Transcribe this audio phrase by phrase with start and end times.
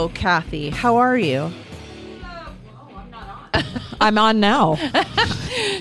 [0.00, 0.70] Hello, Kathy.
[0.70, 1.52] How are you?
[4.00, 4.78] I'm on now.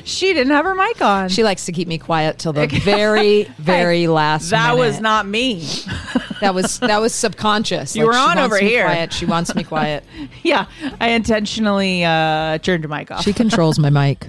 [0.03, 1.29] She didn't have her mic on.
[1.29, 4.49] She likes to keep me quiet till the very, very last.
[4.49, 5.63] that was not me.
[6.41, 7.95] That was that was subconscious.
[7.95, 8.85] You were she on over here.
[8.85, 9.13] Quiet.
[9.13, 10.03] She wants me quiet.
[10.41, 10.65] yeah,
[10.99, 13.23] I intentionally uh, turned your mic off.
[13.23, 14.27] She controls my mic.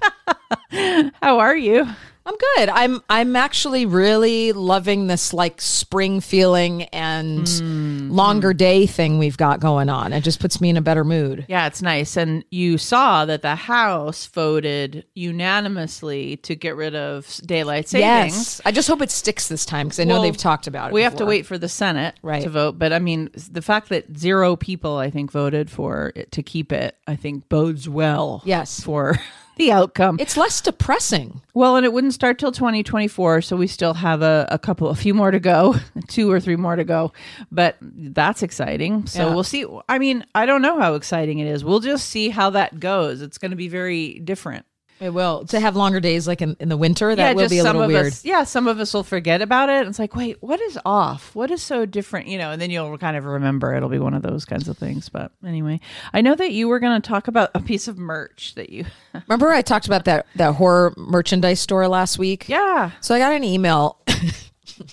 [1.23, 1.87] How are you?
[2.27, 2.69] I'm good.
[2.69, 8.10] I'm I'm actually really loving this like spring feeling and Mm-hmm.
[8.10, 10.12] longer day thing we've got going on.
[10.12, 11.45] It just puts me in a better mood.
[11.48, 12.16] Yeah, it's nice.
[12.16, 18.37] And you saw that the House voted unanimously to get rid of daylight savings.
[18.37, 18.60] Yes.
[18.65, 20.93] I just hope it sticks this time because I know Well, they've talked about it.
[20.95, 22.43] We have to wait for the Senate Right.
[22.43, 26.32] to vote, but I mean, the fact that zero people, I think, voted for it
[26.32, 28.43] to keep it, I think bodes well.
[28.45, 28.80] Yes.
[28.80, 29.18] for
[29.61, 30.16] the outcome.
[30.19, 31.41] It's less depressing.
[31.55, 34.95] well, and it wouldn't start till 2024, so we still have a, a couple, a
[34.95, 35.77] few more to go,
[36.09, 37.13] two or three more to go.
[37.52, 39.07] But that's exciting.
[39.07, 39.35] So Yeah.
[39.35, 39.65] we'll see.
[39.89, 41.65] I mean, I don't know how exciting it is.
[41.65, 43.23] We'll just see how that goes.
[43.23, 44.67] It's going to be very different.
[45.01, 47.16] It will to have longer days like in, in the winter.
[47.16, 48.09] That will be a little weird.
[48.09, 49.87] Us, yeah, some of us will forget about it.
[49.88, 51.34] It's like, wait, what is off?
[51.34, 52.26] What is so different?
[52.26, 53.74] You know, and then you'll kind of remember.
[53.74, 55.09] It'll be one of those kinds of things.
[55.09, 55.80] But anyway,
[56.12, 58.84] I know that you were going to talk about a piece of merch that you.
[59.26, 62.48] Remember I talked about that that horror merchandise store last week?
[62.48, 62.90] yeah.
[63.01, 63.98] So I got an email.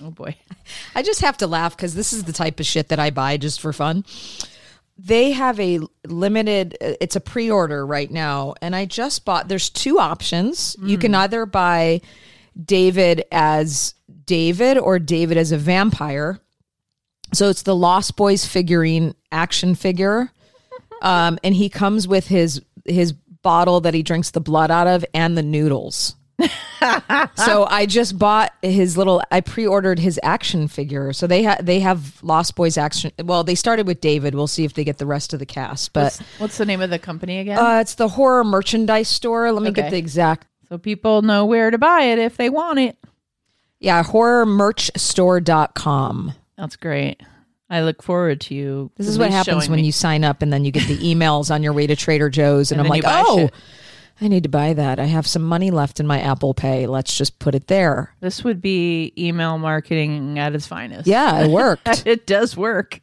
[0.02, 0.36] Oh boy.
[0.96, 3.38] I just have to laugh because this is the type of shit that I buy
[3.38, 4.04] just for fun.
[4.98, 8.56] They have a limited, it's a pre order right now.
[8.62, 10.76] And I just bought, there's two options.
[10.82, 12.02] You can either buy
[12.64, 13.94] David as
[14.26, 16.40] David or David as a vampire.
[17.34, 20.32] So it's the Lost Boys figurine action figure.
[21.00, 25.06] Um, and he comes with his his bottle that he drinks the blood out of
[25.14, 26.17] and the noodles.
[27.36, 29.22] So I just bought his little.
[29.32, 31.14] I pre-ordered his action figure.
[31.14, 33.12] So they have they have Lost Boys action.
[33.24, 34.36] Well, they started with David.
[34.36, 35.94] We'll see if they get the rest of the cast.
[35.94, 37.58] But What's, what's the name of the company again?
[37.58, 39.52] uh, it's the horror merchandise store.
[39.52, 39.82] Let me Okay.
[39.84, 40.48] get the exact.
[40.70, 42.98] so people know where to buy it if they want it.
[43.80, 46.34] Yeah, horrormerchstore.com.
[46.58, 47.22] That's great.
[47.70, 48.92] I look forward to you.
[48.96, 49.86] This is what happens when me.
[49.86, 52.72] you sign up and then you get the emails on your way to Trader Joe's
[52.72, 53.54] and, And I'm like, "Oh, shit.
[54.20, 55.00] I need to buy that.
[55.00, 56.88] I have some money left in my Apple Pay.
[56.88, 61.08] Let's just put it there." This would be email marketing at its finest.
[61.08, 61.88] Yeah, it worked.
[62.06, 63.00] it does work.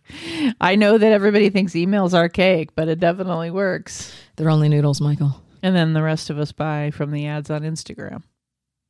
[0.60, 4.14] I know that everybody thinks email's archaic, but it definitely works.
[4.36, 5.40] They're only noodles, Michael.
[5.62, 8.22] And then the rest of us buy from the ads on Instagram.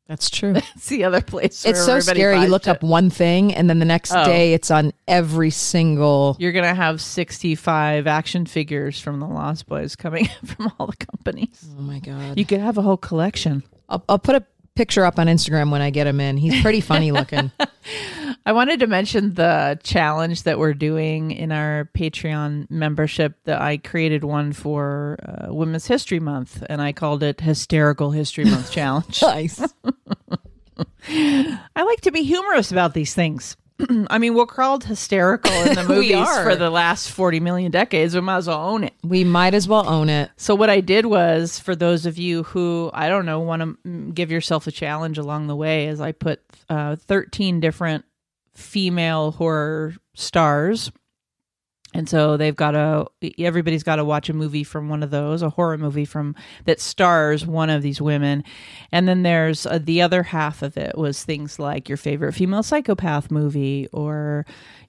[0.06, 0.54] That's true.
[0.76, 1.65] It's the other place.
[1.65, 2.41] It's so scary.
[2.42, 2.76] You look shit.
[2.76, 4.25] up one thing and then the next Oh.
[4.25, 6.37] day it's on every single.
[6.38, 11.65] You're gonna have 65 action figures from the Lost Boys coming from all the companies.
[11.78, 12.37] Oh my god!
[12.38, 13.62] You could have a whole collection.
[13.88, 14.44] I'll, I'll put a
[14.75, 16.36] picture up on Instagram when I get him in.
[16.36, 17.50] He's pretty funny looking.
[18.47, 23.38] I wanted to mention the challenge that we're doing in our Patreon membership.
[23.44, 28.44] That I created one for uh, Women's History Month, and I called it Hysterical History
[28.44, 29.22] Month Challenge.
[29.22, 29.60] nice.
[31.09, 33.56] I like to be humorous about these things.
[34.10, 38.15] I mean, we're called hysterical in the movies for the last 40 million decades.
[38.15, 38.94] We might as well own it.
[39.03, 40.31] We might as well own it.
[40.37, 44.12] So, what I did was for those of you who, I don't know, want to
[44.12, 48.04] give yourself a challenge along the way, is I put uh, 13 different
[48.54, 50.91] female horror stars.
[51.94, 53.06] And so they've got to
[53.38, 56.34] everybody's got to watch a movie from one of those, a horror movie from
[56.65, 58.43] that stars one of these women.
[58.91, 62.65] And then there's uh, the other half of it was things like your favorite female
[62.65, 64.44] psychopath movie or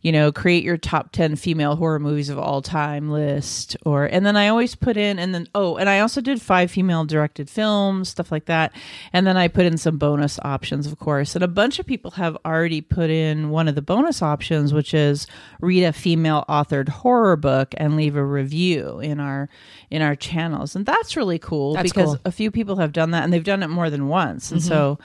[0.05, 4.23] you know, create your top 10 female horror movies of all time list or and
[4.23, 7.49] then I always put in and then oh, and I also did five female directed
[7.49, 8.71] films, stuff like that.
[9.13, 11.33] And then I put in some bonus options, of course.
[11.33, 14.93] And a bunch of people have already put in one of the bonus options, which
[14.93, 15.25] is
[15.59, 19.49] read a female authored horror book and leave a review in our
[19.89, 20.75] in our channels.
[20.75, 22.21] And that's really cool That's because cool.
[22.25, 24.51] a few people have done that and they've done it more than once.
[24.51, 24.67] And mm-hmm.
[24.67, 24.99] so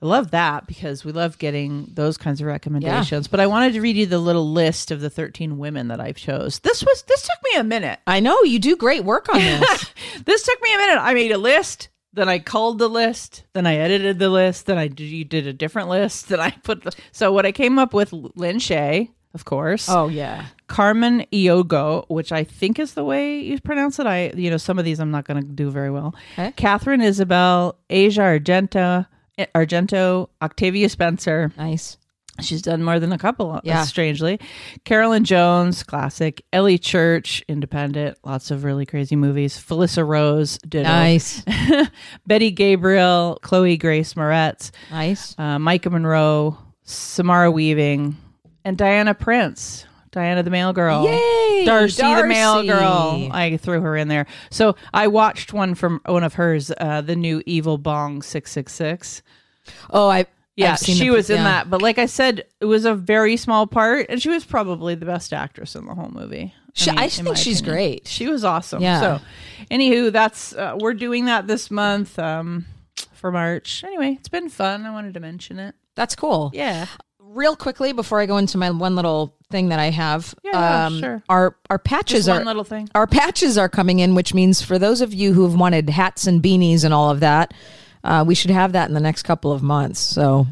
[0.00, 3.26] I love that because we love getting those kinds of recommendations.
[3.26, 6.16] But I wanted to read you the little list of the 13 women that I've
[6.16, 6.60] chose.
[6.60, 7.98] This was this took me a minute.
[8.06, 9.86] I know you do great work on this.
[10.24, 11.00] This took me a minute.
[11.00, 14.78] I made a list, then I culled the list, then I edited the list, then
[14.78, 17.78] I did, you did a different list, then I put the So what I came
[17.78, 19.88] up with Lin Shaye, of course.
[19.88, 20.46] oh yeah.
[20.68, 24.06] Carmen Ejogo, which I think is the way you pronounce it.
[24.06, 26.14] I, you know, some of these I'm not going to do very well.
[26.34, 26.52] Okay.
[26.52, 29.06] Katharine Isabelle, Asia Argento,
[29.54, 31.52] Argento, Octavia Spencer.
[31.56, 31.96] Nice.
[32.40, 33.78] She's done more than a couple, Yeah.
[33.78, 33.82] yeah.
[33.82, 34.38] strangely.
[34.84, 36.44] Carolyn Jones, classic.
[36.52, 38.16] Ellie Church, independent.
[38.22, 39.58] Lots of really crazy movies.
[39.58, 40.88] Felissa Rose, ditto.
[40.88, 41.42] Nice.
[42.28, 45.34] Betty Gabriel, Chloe Grace Moretz, Nice.
[45.36, 48.16] uh, Maika Monroe, Samara Weaving,
[48.64, 49.84] and Diana Prince.
[50.10, 51.04] Diana the Mail Girl.
[51.04, 53.28] Yay, Darcy, the Mail Girl.
[53.32, 54.26] I threw her in there.
[54.50, 59.22] So I watched one from one of hers, uh, the new Evil Bong 666.
[59.90, 60.26] Oh, I
[60.56, 61.44] Yeah, she the- was in yeah.
[61.44, 61.70] that.
[61.70, 65.06] But like I said, it was a very small part, and she was probably the
[65.06, 66.54] best actress in the whole movie.
[66.74, 67.74] She- mean, I think she's opinion.
[67.76, 68.06] great.
[68.08, 68.82] She was awesome.
[68.82, 69.00] Yeah.
[69.00, 69.20] So,
[69.70, 72.66] anywho, that's uh, we're doing that this month um,
[73.12, 73.82] for March.
[73.84, 74.84] Anyway, it's been fun.
[74.86, 75.74] I wanted to mention it.
[75.96, 76.50] That's cool.
[76.54, 76.86] Yeah.
[77.20, 80.88] Real quickly before I go into my one little thing that I have, um, Yeah,
[81.00, 81.22] sure.
[81.28, 82.88] our our patches Just are little thing.
[82.94, 86.26] our patches are coming in, which means for those of you who have wanted hats
[86.26, 87.54] and beanies and all of that,
[88.04, 90.00] uh, we should have that in the next couple of months.
[90.00, 90.46] So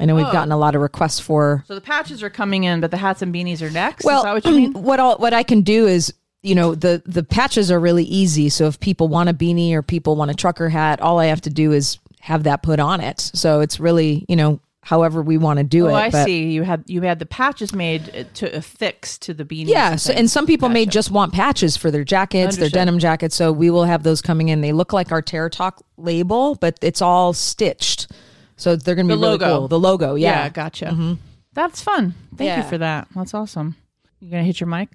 [0.00, 0.32] I know we've Oh.
[0.32, 1.64] gotten a lot of requests for.
[1.68, 4.04] So the patches are coming in, but the hats and beanies are next.
[4.04, 4.72] Well, Is that what you mean?
[4.82, 6.12] what all, what I can do is.
[6.40, 8.48] You know the the patches are really easy.
[8.48, 11.40] So if people want a beanie or people want a trucker hat, all I have
[11.42, 13.18] to do is have that put on it.
[13.34, 15.92] So it's really you know however we want to do it.
[15.92, 15.98] Oh, it.
[15.98, 16.44] I but- see.
[16.50, 19.68] You had you had the patches made uh, to affix to the beanies.
[19.68, 22.98] Yeah, and so, and some people may just want patches for their jackets, their denim
[22.98, 23.36] jackets.
[23.36, 24.62] So we will have those coming in.
[24.62, 28.10] They look like our Terror Talk label, but it's all stitched.
[28.56, 29.58] So they're going to be The really logo.
[29.58, 29.68] cool.
[29.68, 30.44] The logo, yeah, yeah.
[30.48, 30.52] Mm-hmm.
[30.54, 31.18] gotcha.
[31.52, 32.14] That's fun.
[32.36, 32.62] Thank Yeah.
[32.62, 33.08] you for that.
[33.14, 33.76] That's awesome.
[34.20, 34.88] You gonna hit your mic?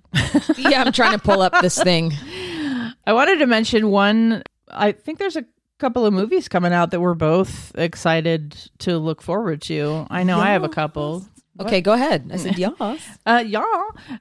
[0.58, 2.12] Yeah, I'm trying to pull up this thing.
[3.06, 4.44] I wanted to mention one.
[4.70, 5.46] I think there's a
[5.80, 10.08] couple of movies coming out that we're both excited to look forward to.
[10.10, 11.26] I know I have a couple.
[11.60, 12.30] Okay, go ahead.
[12.34, 12.74] I said, yes.
[13.26, 13.64] Uh, yeah.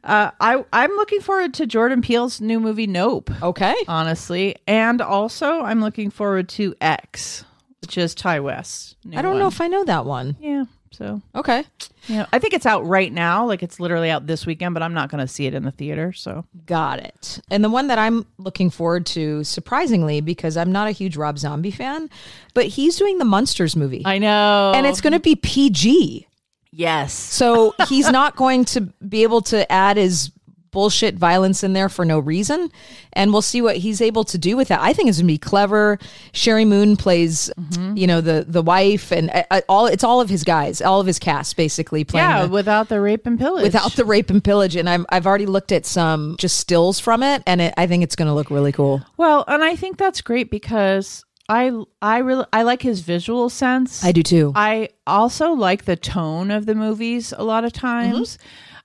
[0.04, 3.30] Uh, I I'm looking forward to Jordan Peele's new movie Nope.
[3.42, 3.74] Okay.
[3.88, 7.44] Honestly, and also I'm looking forward to X,
[7.80, 8.96] which is Ti West.
[9.14, 10.36] I don't know if I know that one.
[10.40, 10.64] Yeah.
[10.92, 11.64] So Okay.
[12.06, 13.46] yeah, I think it's out right now.
[13.46, 15.70] Like it's literally out this weekend, but I'm not going to see it in the
[15.72, 16.12] theater.
[16.12, 17.40] So Got it.
[17.50, 21.38] And the one that I'm looking forward to, surprisingly, because I'm not a huge Rob
[21.38, 22.08] Zombie fan,
[22.54, 24.02] but he's doing the Munsters movie.
[24.04, 26.26] I know, and it's going to be PG.
[26.72, 27.12] yes.
[27.14, 30.30] So he's not going to be able to add his
[30.72, 32.72] bullshit violence in there for no reason.
[33.12, 34.80] And we'll see what he's able to do with that.
[34.80, 35.98] I think it's going to be clever.
[36.32, 37.96] Sheri Moon plays, Mm-hmm.
[37.96, 41.00] you know, the the wife and uh, uh, all it's all of his guys, all
[41.00, 43.62] of his cast basically playing Yeah, the- without the rape and pillage.
[43.62, 44.74] without the rape and pillage.
[44.76, 48.02] And I'm, I've already looked at some just stills from it and it, I think
[48.02, 49.02] it's going to look really cool.
[49.16, 54.02] Well, and I think that's great because I I really I like his visual sense.
[54.04, 54.52] I do too.
[54.54, 58.38] I also like the tone of the movies a lot of times.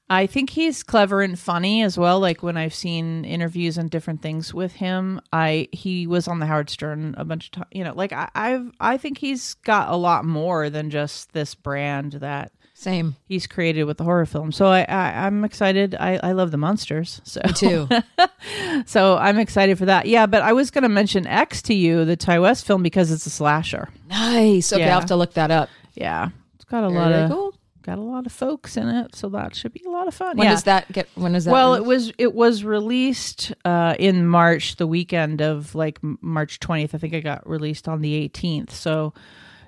[0.09, 2.19] I think he's clever and funny as well.
[2.19, 6.45] Like when I've seen interviews and different things with him, I he was on the
[6.45, 7.68] Howard Stern a bunch of times.
[7.71, 11.56] You know, like I, I've I think he's got a lot more than just this
[11.56, 13.18] brand that Same.
[13.25, 14.54] he's created with the horror film.
[14.54, 15.94] So I, I I'm excited.
[16.00, 17.19] I I love the Munsters.
[17.25, 17.89] So Too.
[18.86, 20.06] so I'm excited for that.
[20.06, 23.12] Yeah, but I was going to mention X to you, the Ti West film, because
[23.12, 23.89] it's a slasher.
[24.07, 24.71] nice.
[24.71, 24.83] Okay.
[24.83, 24.94] Yeah.
[24.94, 25.68] I'll have to look that up.
[25.95, 27.54] Yeah, it's got a Very lot of cool.
[27.87, 30.37] Got a lot of folks in it, so that should be a lot of fun.
[30.37, 30.51] When yeah.
[30.51, 31.51] does that get, when is that?
[31.51, 36.93] well, it was it was released uh, in March, the weekend of like March 20th.
[36.93, 38.71] I think it got released on the 18th.
[38.71, 39.13] So,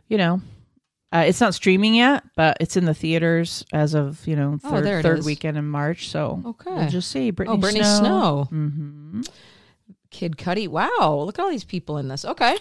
[0.09, 0.41] you know,
[1.13, 4.69] uh, it's not streaming yet, but it's in the theaters as of you know Oh,
[4.69, 6.09] third, it third weekend in March.
[6.09, 6.71] So Okay.
[6.71, 7.31] we'll just see.
[7.31, 8.47] Brittany oh, Brittany Snow.
[8.49, 8.49] Snow.
[8.51, 9.21] Mm-hmm.
[10.11, 10.67] Kid Cudi.
[10.67, 11.23] Wow.
[11.25, 12.25] Look at all these people in this.
[12.25, 12.57] Okay.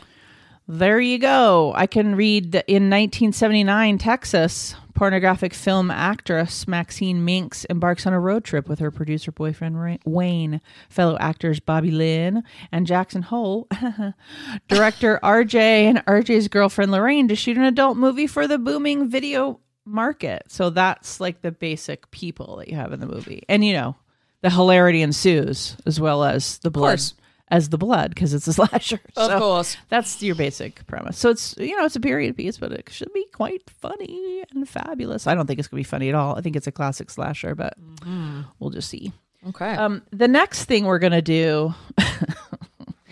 [0.71, 1.73] There you go.
[1.75, 8.45] I can read in 1979, Texas, pornographic film actress Maxine Minx embarks on a road
[8.45, 10.61] trip with her producer boyfriend Wayne,
[10.91, 13.67] fellow actors Bobby Lynn and Jackson Hole,
[14.69, 19.61] director RJ, and RJ's girlfriend Lorraine to shoot an adult movie for the booming video
[19.87, 20.43] market.
[20.49, 23.43] So that's like the basic people that you have in the movie.
[23.49, 23.97] And you know,
[24.43, 26.91] the hilarity ensues as well as the blood.
[26.91, 27.15] course.
[27.51, 29.01] As the blood, because it's a slasher.
[29.17, 29.77] Of So- course.
[29.89, 31.19] that's your basic premise.
[31.19, 34.69] So it's you know it's a period piece, but it should be quite funny and
[34.69, 35.27] fabulous.
[35.27, 36.37] I don't think it's gonna be funny at all.
[36.37, 38.43] I think it's a classic slasher, but mm-hmm.
[38.59, 39.13] we'll just see.
[39.49, 39.75] Okay.
[39.75, 41.75] Um, the next thing we're gonna do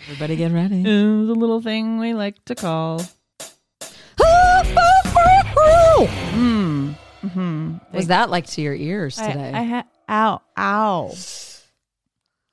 [0.07, 0.81] Everybody get ready.
[0.85, 2.99] is a little thing we like to call
[4.21, 6.91] hmm.
[7.21, 7.77] Hmm.
[7.91, 9.51] Was that like to your ears I, today?
[9.53, 11.13] I ha- ow ow.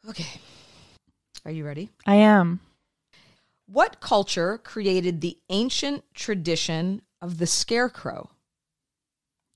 [0.09, 0.27] okay.
[1.45, 1.91] Are you ready?
[2.07, 2.61] I am.
[3.67, 8.31] What culture created the ancient tradition of the scarecrow?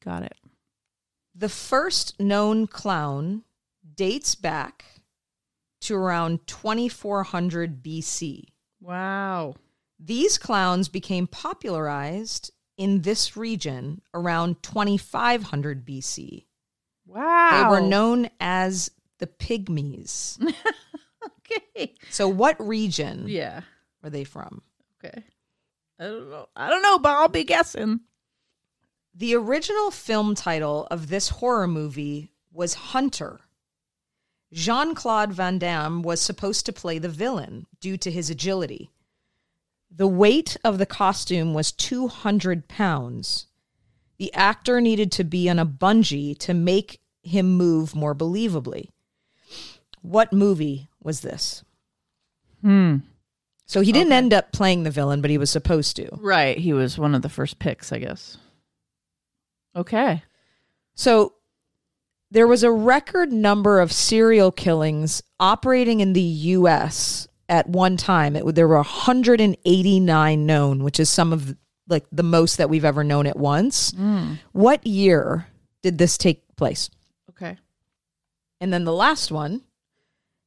[0.04, 0.36] Got it.
[1.34, 3.44] The first known clown
[3.94, 4.84] dates back
[5.82, 8.44] to around 2400 BC.
[8.80, 9.54] Wow.
[9.98, 16.44] These clowns became popularized in this region around 2500 BC.
[17.06, 17.50] Wow.
[17.50, 20.38] They were known as the Pygmies.
[21.50, 21.94] Okay.
[22.10, 23.62] so, what region Yeah.
[24.02, 24.62] were they from?
[25.04, 25.22] Okay.
[25.98, 26.48] I don't know.
[26.54, 28.00] I don't know, but I'll be guessing.
[29.14, 33.40] The original film title of this horror movie was Hunter,
[34.52, 38.90] Jean Claude Van Damme was supposed to play the villain due to his agility.
[39.90, 43.46] The weight of the costume was 200 pounds.
[44.18, 48.88] The actor needed to be on a bungee to make him move more believably.
[50.00, 51.64] What movie was this?
[52.62, 52.96] Hmm.
[53.66, 56.08] So he didn't end up playing the villain, but he was supposed to.
[56.12, 56.56] Right.
[56.56, 58.38] He was one of the first picks, I guess.
[59.76, 60.22] Okay.
[60.94, 61.34] So
[62.30, 68.36] there was a record number of serial killings operating in the US at one time.
[68.36, 71.54] It, there were 189 known, which is some of
[71.88, 73.92] like the most that we've ever known at once.
[74.52, 75.46] What year
[75.82, 76.90] did this take place?
[77.30, 77.56] Okay.
[78.60, 79.62] And then the last one,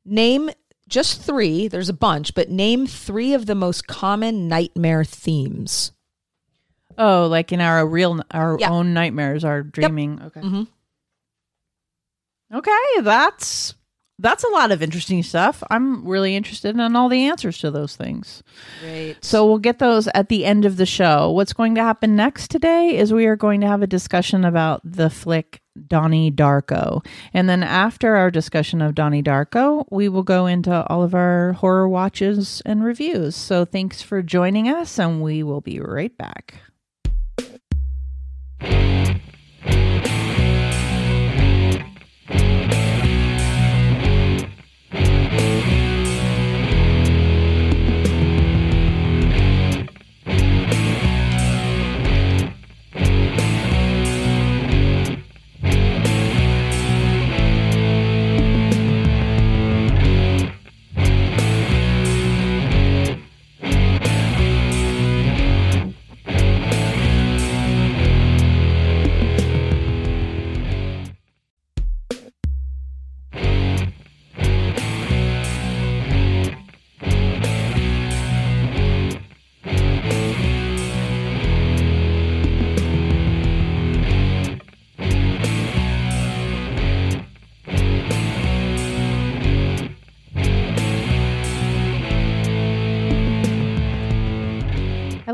[0.05, 0.50] name
[0.88, 5.91] just three, there's a bunch, but name three of the most common nightmare themes.
[6.98, 8.70] Oh, like in our real, our Yeah.
[8.72, 10.22] own nightmares, our dreaming.
[10.22, 10.41] Okay.
[10.41, 10.67] Mhm.
[12.53, 13.01] Okay.
[13.01, 13.74] That's
[14.22, 15.63] that's a lot of interesting stuff.
[15.70, 18.44] I'm really interested in all the answers to those things.
[18.80, 19.18] Great.
[19.24, 21.32] So we'll get those at the end of the show.
[21.32, 24.82] What's going to happen next today is we are going to have a discussion about
[24.84, 27.06] the flick Donnie Darko.
[27.34, 31.54] And then after our discussion of Donnie Darko, we will go into all of our
[31.54, 33.36] horror watches and reviews.
[33.36, 36.56] So thanks for joining us, and we will be right back.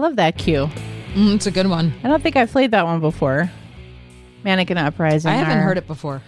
[0.08, 0.70] Love that cue.
[1.16, 1.94] Mm, it's a good one.
[2.04, 3.52] I don't think I've played that one before.
[4.44, 5.30] Mannequin Uprising.
[5.32, 6.22] I haven't our- heard it before.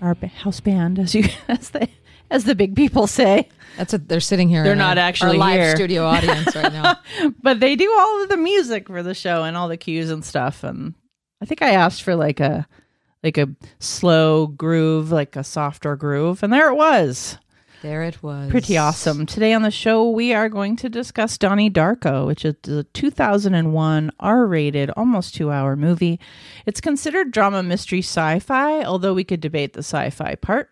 [0.00, 1.88] Our house band, as you as the
[2.30, 3.48] as the big people say.
[3.76, 4.64] That's a, they're sitting here.
[4.64, 5.76] They're not our- actually our live here.
[5.76, 6.96] studio audience right now.
[7.42, 10.24] but they do all of the music for the show and all the cues and
[10.24, 10.94] stuff and
[11.40, 12.66] i think i asked for like a
[13.22, 13.48] like a
[13.78, 17.36] slow groove like a softer groove and there it was
[17.82, 18.50] There it was.
[18.50, 22.54] pretty awesome today on the show we are going to discuss donnie darko which is
[22.68, 26.18] a 2001 r-rated almost two hour movie
[26.64, 30.70] it's considered drama mystery sci-fi although we could debate the sci-fi part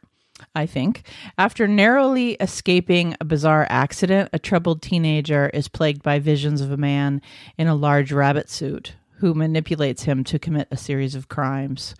[0.55, 1.05] I think.
[1.39, 6.77] After narrowly escaping a bizarre accident, a troubled teenager is plagued by visions of a
[6.77, 7.23] man
[7.57, 11.95] in a large rabbit suit who manipulates him to commit a series of crimes.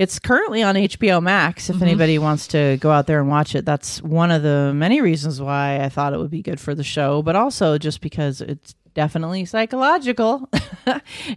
[0.00, 1.84] It's currently on HBO Max if mm-hmm.
[1.84, 3.66] anybody wants to go out there and watch it.
[3.66, 6.82] That's one of the many reasons why I thought it would be good for the
[6.82, 10.46] show, but also just because it's definitely psychological.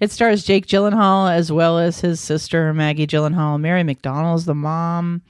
[0.02, 3.58] it stars Jake Gyllenhaal as well as his sister Maggie Gyllenhaal.
[3.58, 5.22] Mary McDonnell's the mom.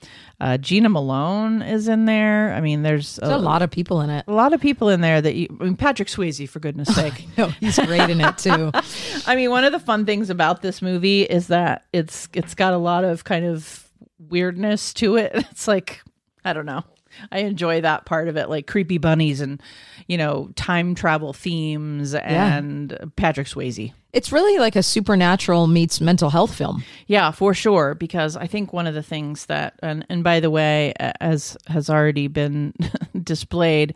[0.41, 2.51] Uh, Jena Malone is in there.
[2.53, 4.25] I mean, there's There's a lot of people in it.
[4.27, 5.45] a lot of people in there that you.
[5.61, 7.27] I mean, Patrick Swayze, for goodness sake.
[7.37, 8.71] No, he's great in it too.
[9.27, 12.73] I mean, one of the fun things about this movie is that it's it's got
[12.73, 13.87] a lot of kind of
[14.17, 15.33] weirdness to it.
[15.35, 16.01] It's like
[16.43, 16.83] I don't know.
[17.31, 19.61] I enjoy that part of it, like creepy bunnies and
[20.07, 23.93] you know time travel themes and Patrick Swayze.
[24.13, 26.83] It's really like a supernatural meets mental health film.
[27.07, 27.95] Yeah, for sure.
[27.95, 31.89] Because I think one of the things that, and, and by the way, as has
[31.89, 32.75] already been
[33.23, 33.95] displayed,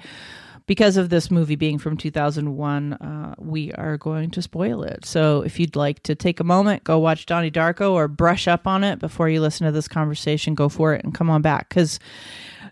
[0.65, 5.05] because of this movie being from 2001, uh, we are going to spoil it.
[5.05, 8.67] So if you'd like to take a moment, go watch Donnie Darko or brush up
[8.67, 11.69] on it before you listen to this conversation, go for it and come on back.
[11.69, 11.99] Because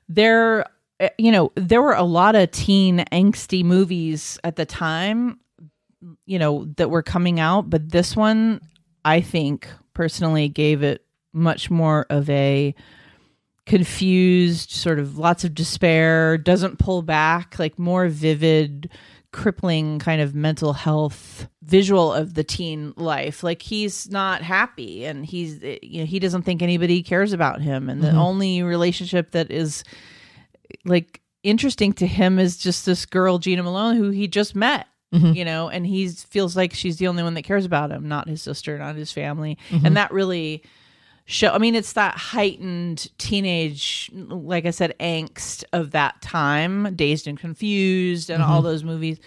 [0.08, 0.66] there,
[1.00, 5.40] eh, you know, there were a lot of teen angsty movies at the time
[6.26, 8.62] you know that were coming out but this one
[9.04, 12.74] i think personally gave it much more of a
[13.66, 18.90] confused sort of lots of despair doesn't pull back like more vivid
[19.36, 23.44] crippling kind of mental health visual of the teen life.
[23.44, 27.90] Like he's not happy and he's you know he doesn't think anybody cares about him.
[27.90, 28.18] And the mm-hmm.
[28.18, 29.84] only relationship that is
[30.86, 35.34] like interesting to him is just this girl Jena Malone who he just met mm-hmm.
[35.34, 38.30] you know and he feels like she's the only one that cares about him not
[38.30, 39.58] his sister not his family.
[39.70, 39.86] Mm-hmm.
[39.86, 40.64] And that really
[41.26, 47.28] show i mean it's that heightened teenage like i said angst of that time dazed
[47.28, 49.20] and confused and all those movies.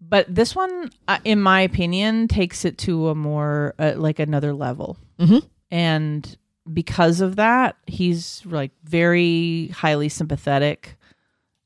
[0.00, 4.52] But this one uh, in my opinion takes it to a more uh, like another
[4.52, 4.96] level.
[5.18, 5.42] Mhm.
[5.70, 6.36] and
[6.72, 10.96] because of that he's like very highly sympathetic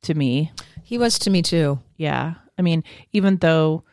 [0.02, 0.52] to me.
[0.83, 1.78] He was to me too.
[1.97, 2.35] yeah.
[2.59, 3.85] I mean even though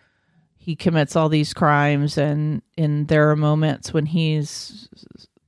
[0.57, 4.87] he commits all these crimes and and there are moments when he's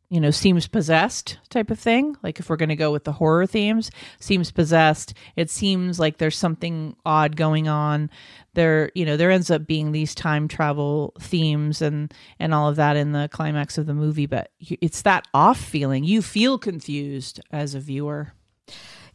[0.09, 2.15] you know seems possessed type of thing.
[2.23, 5.13] Like if we're going to go with the horror themes seems possessed.
[5.35, 8.09] It seems like there's something odd going on.
[8.53, 12.75] There you know there ends up being these time travel themes and and all of
[12.77, 16.03] that in the climax of the movie but it's that off feeling.
[16.03, 18.33] You feel confused as a viewer.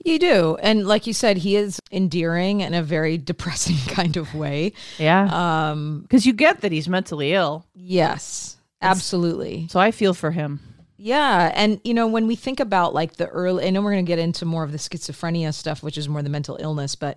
[0.05, 0.57] You do.
[0.63, 4.73] And like you said, he is endearing in a very depressing kind of way.
[4.99, 5.71] yeah.
[5.71, 7.67] Um, because you get that he's mentally ill.
[7.75, 9.67] Yes, absolutely.
[9.69, 10.59] so i feel for him
[11.03, 11.51] Yeah.
[11.55, 14.11] And, you know, when we think about like the early, I know we're going to
[14.11, 17.17] get into more of the schizophrenia stuff, which is more the mental illness, but,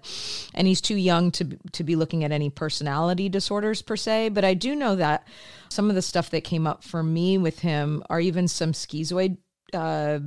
[0.54, 4.30] and he's too young to, to be looking at any personality disorders per se.
[4.30, 5.28] But I do know that
[5.68, 9.38] some of the stuff that came up for me with him are even some schizoid,
[9.74, 10.20] uh,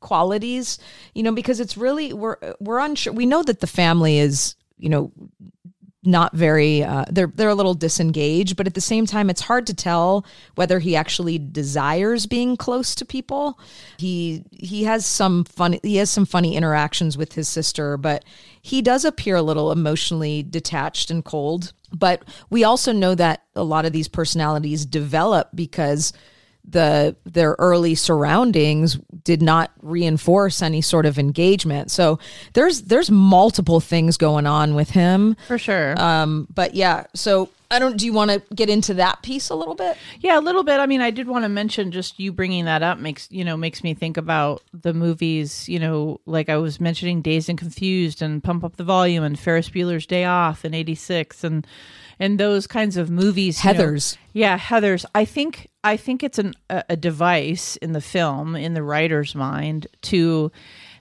[0.00, 0.78] qualities
[1.14, 4.88] you know because it's really we're we're unsure we know that the family is you
[4.88, 5.12] know
[6.02, 9.66] not very uh, they're they're a little disengaged but at the same time it's hard
[9.66, 13.58] to tell whether he actually desires being close to people.
[13.98, 18.24] He he has some funny he has some funny interactions with his sister but
[18.62, 21.72] he does appear a little emotionally detached and cold.
[21.92, 26.12] But we also know that a lot of these personalities develop because
[26.64, 32.18] the their early surroundings did not reinforce any sort of engagement so
[32.52, 37.78] there's there's multiple things going on with him for sure um but yeah so i
[37.78, 40.62] don't do you want to get into that piece a little bit Yeah, a little
[40.64, 40.80] bit.
[40.80, 43.56] I mean, I did want to mention just you bringing that up makes you know
[43.56, 45.68] makes me think about the movies.
[45.68, 49.38] You know, like I was mentioning, Dazed and Confused, and Pump Up the Volume, and
[49.38, 51.66] Ferris Bueller's Day Off in '86, and
[52.20, 53.64] and those kinds of movies.
[53.64, 54.16] you know- Heathers.
[54.32, 55.04] yeah, Heather's.
[55.14, 59.34] I think I think it's an a, a device in the film in the writer's
[59.34, 60.52] mind to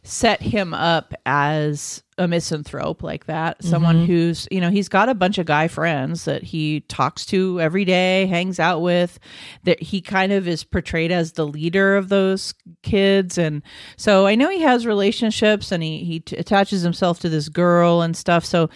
[0.02, 3.58] set him up as a misanthrope like that.
[3.58, 3.70] Mm-hmm.
[3.70, 7.60] Someone who's you know he's got a bunch of guy friends that he talks to
[7.60, 9.18] every day hangs out with
[9.64, 12.54] that he kind of is portrayed as the leader of those
[12.84, 13.38] kids.
[13.38, 13.64] And
[13.98, 18.02] so i know he has relationships and he he t- attaches himself to this girl
[18.02, 18.46] and stuff.
[18.46, 18.70] So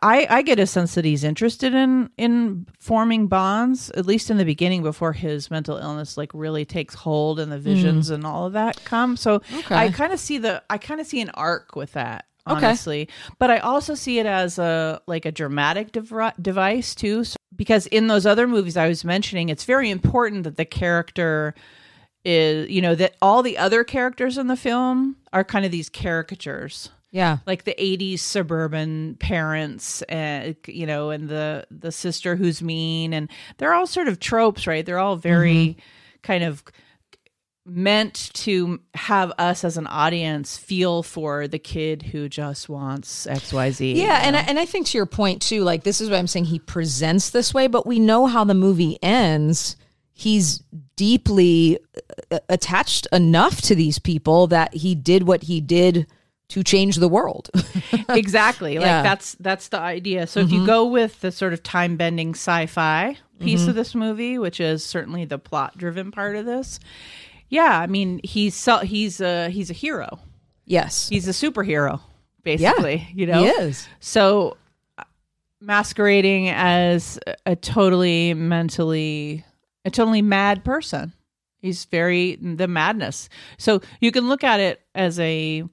[0.00, 4.36] i i get a sense that he's interested in in forming bonds at least in
[4.36, 7.62] the beginning before his mental illness like really takes hold and the mm.
[7.62, 9.16] visions and all of that come.
[9.16, 9.74] So Okay.
[9.74, 12.66] i kind of see the i kind of see an arc with that Okay.
[12.66, 13.08] honestly.
[13.38, 17.24] But i also see it as a like a dramatic dev- device too.
[17.24, 21.54] So, because in those other movies i was mentioning it's very important that the character
[22.24, 25.88] is you know that all the other characters in the film are kind of these
[25.88, 26.90] caricatures.
[27.10, 27.38] Yeah.
[27.46, 33.12] Like the 80s suburban parents eh, and you know and the the sister who's mean
[33.12, 34.84] and they're all sort of tropes right?
[34.84, 35.80] They're all very mm-hmm.
[36.22, 36.64] kind of
[37.66, 43.96] meant to have us as an audience feel for the kid who just wants xyz
[43.96, 46.26] Yeah, and I, and I think to your point too, like this is what I'm
[46.26, 46.44] saying.
[46.46, 49.76] He presents this way, but we know how the movie ends.
[50.12, 50.62] He's
[50.96, 51.78] deeply
[52.30, 56.06] uh, attached enough to these people that he did what he did
[56.48, 57.50] to change the world.
[58.10, 58.96] exactly like Yeah.
[58.98, 59.04] Mm-hmm.
[59.04, 63.16] that's that's the idea so if you go with the sort of time bending sci-fi
[63.40, 66.78] piece of this movie which is certainly the plot driven part of this
[67.54, 70.18] yeah i mean he's so, he's a he's a hero.
[70.66, 72.00] Yes, he's a superhero
[72.42, 73.42] basically you know?
[73.42, 73.88] he is.
[74.00, 74.56] so
[74.98, 75.04] uh,
[75.60, 79.44] masquerading as a- totally mentally
[79.84, 81.12] a totally mad person.
[81.58, 83.28] He's very the madness.
[83.56, 85.64] So you can look at it as a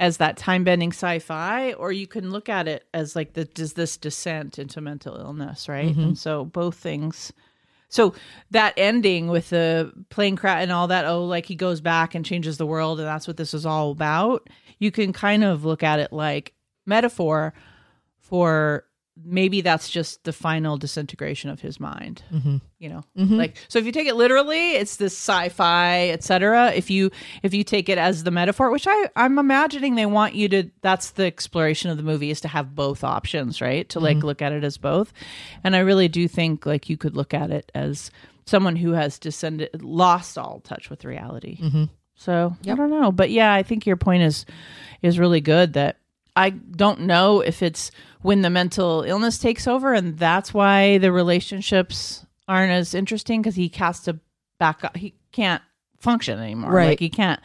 [0.00, 3.72] as that time bending sci-fi or you can look at it as like the does
[3.72, 5.94] this descent into mental illness right?
[5.96, 7.32] And so both things
[7.88, 8.14] so
[8.50, 12.24] that ending with the plane crash and all that oh like he goes back and
[12.24, 14.48] changes the world and that's what this is all about.
[14.78, 16.54] You can kind of look at it like
[16.86, 17.54] metaphor
[18.18, 18.84] for
[19.24, 22.56] maybe that's just the final disintegration of his mind mm-hmm.
[22.78, 23.02] you know?
[23.16, 23.36] Mm-hmm.
[23.36, 27.10] Like so if you take it literally it's this sci-fi etc if you
[27.42, 30.70] if you take it as the metaphor which i i'm imagining they want you to
[30.82, 33.88] that's the exploration of the movie is to have both options right?
[33.90, 34.26] To like mm-hmm.
[34.26, 35.12] look at it as both.
[35.64, 38.10] And i really do think like you could look at it as
[38.46, 41.58] someone who has descended lost all touch with reality.
[42.14, 43.12] So i don't know.
[43.12, 44.46] But yeah i think your point is
[45.02, 45.97] is really good that
[46.38, 47.90] I don't know if it's
[48.22, 53.56] when the mental illness takes over and that's why the relationships aren't as interesting because
[53.56, 54.20] he has to
[54.60, 54.96] back up.
[54.96, 55.62] He can't
[55.98, 56.70] function anymore.
[56.70, 56.90] Right.
[56.90, 57.40] Like he can't.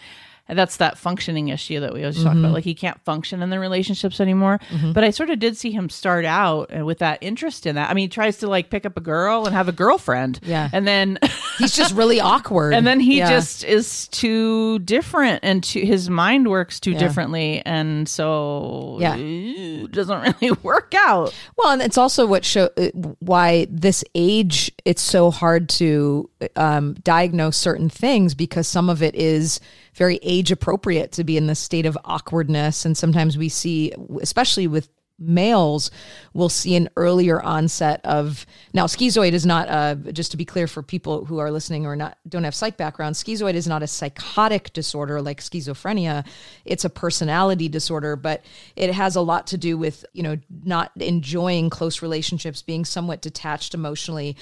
[0.49, 2.51] That's that functioning issue that we always talk about.
[2.51, 4.59] Like he can't function in the relationships anymore.
[4.93, 7.89] But I sort of did see him start out uh, with that interest in that.
[7.89, 10.41] I mean, he tries to like pick up a girl and have a girlfriend.
[10.43, 10.69] Yeah.
[10.73, 11.17] And then
[11.59, 12.73] He's just really awkward.
[12.73, 13.29] and then he Yeah.
[13.29, 16.99] just is too different and too, his mind works too Yeah.
[16.99, 19.15] differently and so Yeah.
[19.15, 22.87] it doesn't really work out Well, and it's also what show uh,
[23.19, 29.15] why this age it's so hard to um, diagnose certain things because some of it
[29.15, 29.59] is
[29.93, 34.67] very age appropriate to be in this state of awkwardness, and sometimes we see, especially
[34.67, 35.91] with males
[36.33, 39.67] we'll see an earlier onset of now schizoid is not
[40.11, 43.15] just to be clear for people who are listening or not don't have psych background
[43.15, 46.25] schizoid is not a psychotic disorder like schizophrenia.
[46.65, 48.43] It's a personality disorder but
[48.75, 53.21] it has a lot to do with you know not enjoying close relationships being somewhat
[53.21, 54.35] detached emotionally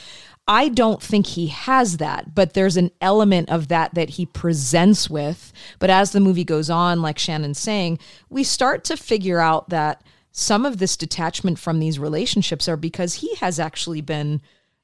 [0.51, 5.09] I don't think he has that, but there's an element of that that he presents
[5.09, 5.53] with.
[5.79, 10.03] But as the movie goes on, like Shannon's saying, we start to figure out that
[10.33, 14.41] some of this detachment from these relationships are because he has actually been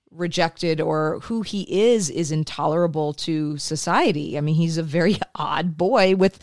[0.10, 4.38] rejected or who he is is intolerable to society.
[4.38, 6.39] I mean, he's a very odd boy with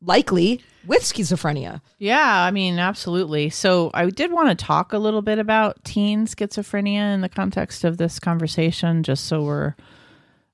[0.00, 1.80] likely with schizophrenia.
[1.98, 6.26] yeah i mean absolutely so i did want to talk a little bit about teen
[6.26, 9.74] schizophrenia in the context of this conversation just so we're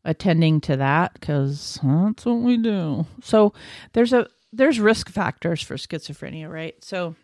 [0.05, 3.53] attending to that because that's what we do so
[3.93, 7.15] there's a there's risk factors for schizophrenia right so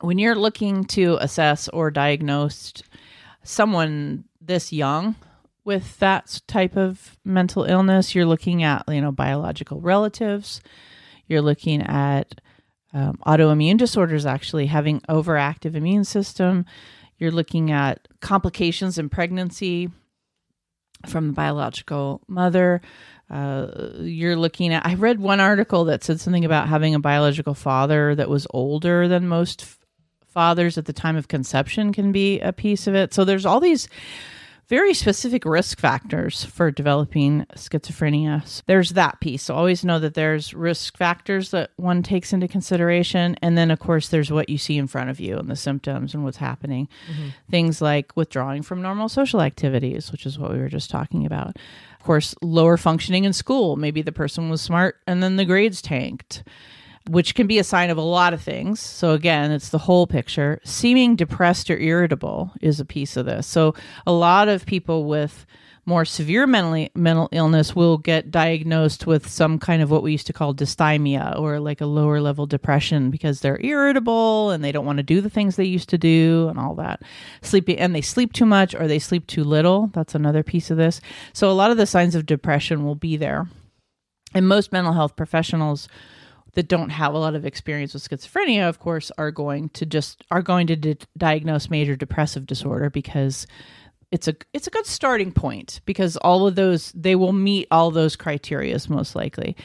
[0.00, 2.72] when you're looking to assess or diagnose
[3.42, 5.14] someone this young
[5.64, 10.60] with that type of mental illness, you're looking at you know biological relatives.
[11.30, 12.40] You're looking at
[12.92, 16.66] um, autoimmune disorders, actually having overactive immune system.
[17.18, 19.90] You're looking at complications in pregnancy
[21.06, 22.80] from the biological mother.
[23.30, 24.84] Uh, you're looking at.
[24.84, 29.06] I read one article that said something about having a biological father that was older
[29.06, 29.78] than most f-
[30.26, 33.14] fathers at the time of conception can be a piece of it.
[33.14, 33.88] So there's all these
[34.70, 38.62] very specific risk factors for developing schizophrenia.
[38.66, 39.42] There's that piece.
[39.42, 43.36] So always know that there's risk factors that one takes into consideration.
[43.42, 46.14] And then, of course, there's what you see in front of you and the symptoms
[46.14, 46.88] and what's happening.
[47.10, 47.28] Mm-hmm.
[47.50, 51.56] Things like withdrawing from normal social activities, which is what we were just talking about.
[51.98, 53.74] Of course, lower functioning in school.
[53.74, 56.44] Maybe the person was smart and then the grades tanked
[57.10, 58.78] which can be a sign of a lot of things.
[58.78, 60.60] So, again, it's the whole picture.
[60.62, 63.48] Seeming depressed or irritable is a piece of this.
[63.48, 63.74] So,
[64.06, 65.44] a lot of people with
[65.86, 70.28] more severe mentally, mental illness will get diagnosed with some kind of what we used
[70.28, 74.86] to call dysthymia or like a lower level depression because they're irritable and they don't
[74.86, 77.02] want to do the things they used to do and all that.
[77.42, 79.88] Sleepy and they sleep too much or they sleep too little.
[79.88, 81.00] That's another piece of this.
[81.32, 83.48] So, a lot of the signs of depression will be there.
[84.32, 85.88] And most mental health professionals
[86.54, 90.24] that don't have a lot of experience with schizophrenia of course are going to just
[90.30, 93.46] are going to di- diagnose major depressive disorder because
[94.10, 97.90] it's a it's a good starting point because all of those they will meet all
[97.90, 99.56] those criterias most likely.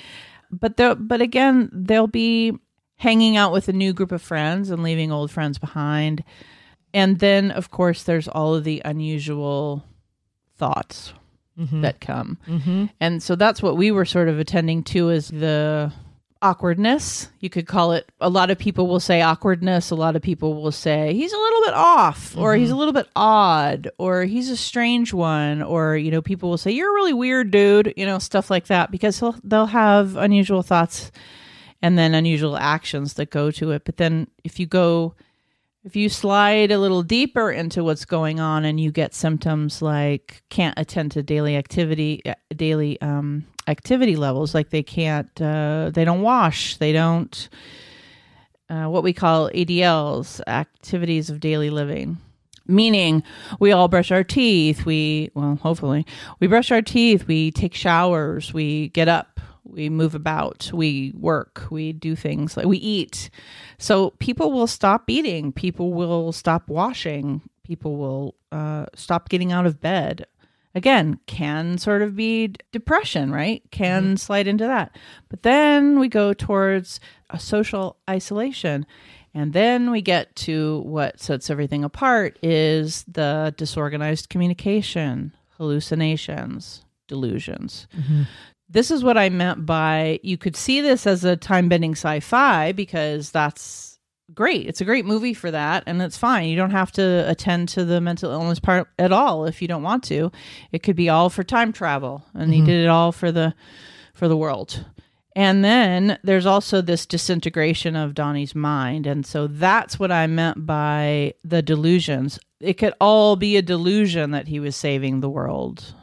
[0.51, 2.57] But the but again they'll be
[2.97, 6.23] hanging out with a new group of friends and leaving old friends behind.
[6.93, 9.83] And then of course there's all of the unusual
[10.57, 11.13] thoughts
[11.57, 11.81] mm-hmm.
[11.81, 12.37] that come.
[12.47, 12.85] Mm-hmm.
[12.99, 15.91] And so that's what we were sort of attending to is the
[16.45, 17.29] awkwardness.
[17.39, 19.89] You could call it, a lot of people will say awkwardness.
[19.89, 22.93] A lot of people will say he's a little bit off or he's a little
[22.93, 25.63] bit odd or he's a strange one.
[25.63, 28.67] Or, you know, people will say, you're a really weird dude, you know, stuff like
[28.67, 31.12] that because he'll, they'll have unusual thoughts
[31.81, 33.84] and then unusual actions that go to it.
[33.84, 35.15] But then if you go,
[35.84, 40.43] if you slide a little deeper into what's going on and you get symptoms like
[40.49, 44.54] can't attend to daily activity uh, daily um, activity levels.
[44.54, 46.78] Like they can't uh, they don't wash.
[46.78, 47.49] They don't
[48.69, 52.17] uh, what we call adls activities of daily living.
[52.67, 53.21] Meaning
[53.60, 54.86] we all brush our teeth.
[54.86, 56.06] We well hopefully
[56.39, 57.28] we brush our teeth.
[57.28, 58.54] We take showers.
[58.54, 59.39] We get up.
[59.63, 60.71] We move about.
[60.73, 61.67] We work.
[61.69, 62.56] We do things.
[62.56, 63.30] Like we eat.
[63.78, 65.51] So people will stop eating.
[65.51, 67.41] People will stop washing.
[67.63, 70.25] People will uh, stop getting out of bed
[70.75, 73.63] again can sort of be depression right?
[73.71, 74.15] Can mm-hmm.
[74.15, 74.95] slide into that.
[75.29, 78.85] But then we go towards a social isolation.
[79.33, 87.88] And then we get to what sets everything apart is the disorganized communication hallucinations delusions.
[87.97, 88.23] Mm-hmm.
[88.69, 92.19] This is what I meant by you could see this as a time bending sci
[92.21, 93.94] fi because that's
[94.33, 94.67] great.
[94.67, 96.49] It's a great movie for that, and it's fine.
[96.49, 99.83] You don't have to attend to the mental illness part at all if you don't
[99.83, 100.31] want to.
[100.71, 102.67] It could be all for time travel, and he mm-hmm.
[102.67, 103.53] did it all for the
[104.13, 104.85] for the world.
[105.35, 109.05] And then there's also this disintegration of Donnie's mind.
[109.05, 112.39] And so that's what I meant by the delusions.
[112.61, 115.93] It could all be a delusion that he was saving the world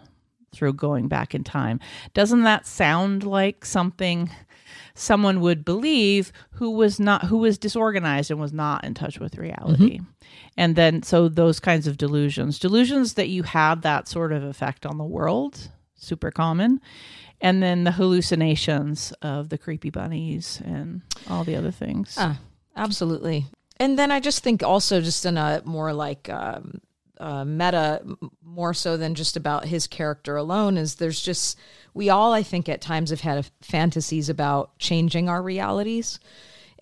[0.55, 1.81] through going back in time.
[2.13, 4.29] Doesn't that sound like something
[4.95, 9.37] someone would believe who was not who was disorganized and was not in touch with
[9.37, 9.99] reality?
[9.99, 10.05] Mm-hmm.
[10.57, 14.85] And then so those kinds of delusions, delusions that you have that sort of effect
[14.85, 16.81] on the world, super common
[17.43, 22.17] and then the hallucinations of the creepy bunnies and all the other things.
[22.17, 22.37] Uh,
[22.77, 23.47] absolutely.
[23.79, 26.81] And then I just think also just in a more like um,
[27.23, 28.03] uh, meta,
[28.45, 31.57] more so than just about his character alone, is there's just
[31.95, 36.19] we all I think at times have had fantasies about changing our realities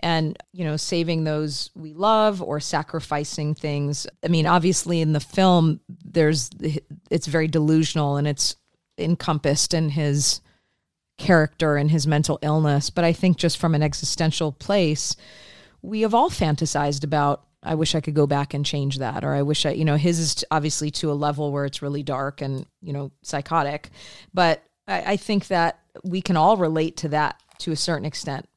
[0.03, 4.07] and you know saving those we love or sacrificing things.
[4.24, 6.48] I mean obviously in the film there's
[7.11, 8.57] it's very delusional and it's
[8.96, 10.40] encompassed in his
[11.18, 15.16] character and his mental illness, but I think just from an existential place,
[15.83, 19.35] we have all fantasized about I wish I could go back and change that or
[19.35, 22.40] I wish I you know his is obviously to a level where it's really dark
[22.40, 23.90] and you know psychotic,
[24.33, 28.49] but I, I think that we can all relate to that to a certain extent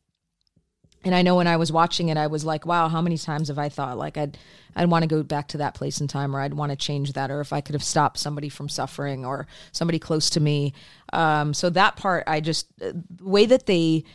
[1.06, 3.50] and I know when I was watching it, I was like, wow, how many times
[3.50, 4.38] have I thought like I'd
[4.76, 7.14] I'd want to go back to that place in time, or I'd want to change
[7.14, 10.74] that, or if I could have stopped somebody from suffering, or somebody close to me.
[11.12, 14.06] Um, so that part, I just the way that they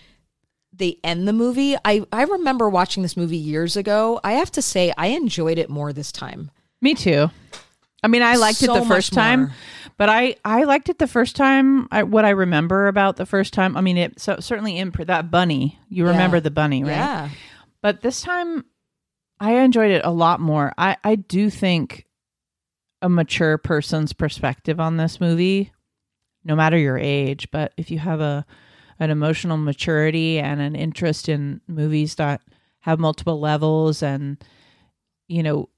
[0.78, 1.76] they end the movie.
[1.84, 4.20] I I remember watching this movie years ago.
[4.24, 6.50] I have to say, I enjoyed it more this time.
[6.80, 7.30] Me too.
[8.02, 9.50] I mean, I liked so it the first time,
[9.96, 11.88] but I I liked it the first time.
[11.90, 15.78] I, what I remember about the first time, I mean, it so certainly that bunny.
[15.88, 16.40] You remember yeah.
[16.40, 16.90] the bunny, right?
[16.90, 17.28] Yeah.
[17.82, 18.64] But this time,
[19.40, 20.72] I enjoyed it a lot more.
[20.78, 22.06] I I do think
[23.02, 25.72] a mature person's perspective on this movie,
[26.44, 28.46] no matter your age, but if you have a
[29.00, 32.40] an emotional maturity and an interest in movies that
[32.80, 34.42] have multiple levels and
[35.28, 35.68] you know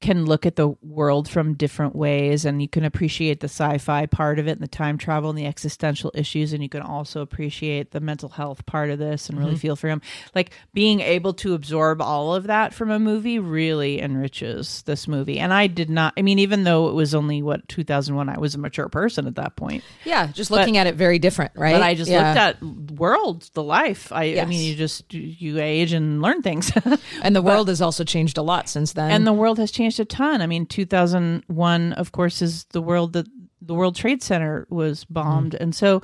[0.00, 4.38] can look at the world from different ways and you can appreciate the sci-fi part
[4.38, 7.90] of it and the time travel and the existential issues and you can also appreciate
[7.90, 9.58] the mental health part of this and really mm-hmm.
[9.58, 10.00] feel for him.
[10.34, 15.38] Like being able to absorb all of that from a movie really enriches this movie.
[15.38, 18.54] And i did not i mean even though it was only what 2001 i was
[18.54, 19.84] a mature person at that point.
[20.04, 21.74] Yeah just looking but, at it very different right?
[21.74, 22.28] But i just yeah.
[22.28, 22.62] looked at
[22.98, 24.12] world the life.
[24.12, 24.46] I, yes.
[24.46, 26.72] I mean you just you age and learn things.
[27.22, 29.10] And the world but, has also changed a lot since then.
[29.10, 30.40] And the world has changed changed a ton.
[30.42, 33.26] I mean, 2001, of course, is the world that
[33.62, 35.60] the World Trade Center was bombed, mm.
[35.60, 36.00] and so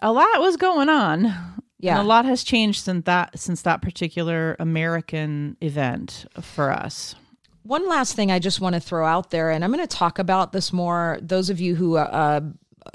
[0.00, 1.32] a lot was going on.
[1.78, 7.14] Yeah, and a lot has changed since that since that particular American event for us.
[7.62, 10.18] One last thing I just want to throw out there, and I'm going to talk
[10.18, 11.18] about this more.
[11.20, 12.40] Those of you who uh,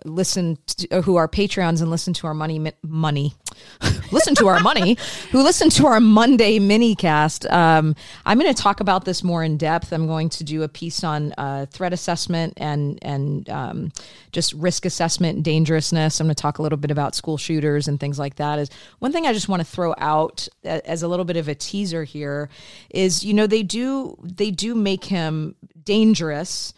[0.06, 3.34] listen to, uh, who are patreons and listen to our money money
[4.12, 4.98] listen to our money
[5.32, 9.44] who listen to our monday mini cast um, i'm going to talk about this more
[9.44, 9.92] in depth.
[9.92, 13.92] I'm going to do a piece on uh, threat assessment and and um,
[14.32, 16.20] just risk assessment and dangerousness.
[16.20, 18.60] I'm going to talk a little bit about school shooters and things like that.
[18.60, 21.56] Is one thing i just want to throw out as a little bit of a
[21.56, 22.50] teaser here
[22.90, 26.74] is you know they do they do make him dangerous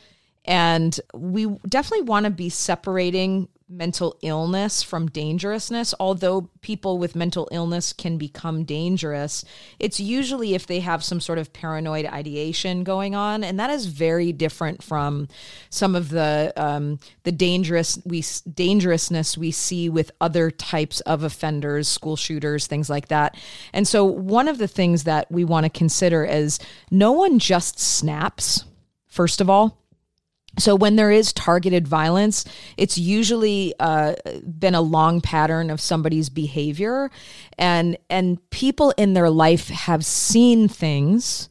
[0.45, 5.93] and we definitely want to be separating mental illness from dangerousness.
[5.99, 9.43] Although people with mental illness can become dangerous,
[9.79, 13.86] it's usually if they have some sort of paranoid ideation going on, and that is
[13.88, 15.27] very different from
[15.69, 21.88] some of the um, the dangerous we dangerousness we see with other types of offenders,
[21.88, 23.38] school shooters, things like that.
[23.73, 26.60] And so, one of the things that we want to consider is
[26.91, 28.65] no one just snaps.
[29.08, 29.82] First of all,
[30.57, 32.45] so when there is targeted violence,
[32.77, 34.13] it's usually uh,
[34.59, 37.09] been a long pattern of somebody's behavior,
[37.57, 41.49] and and people in their life have seen things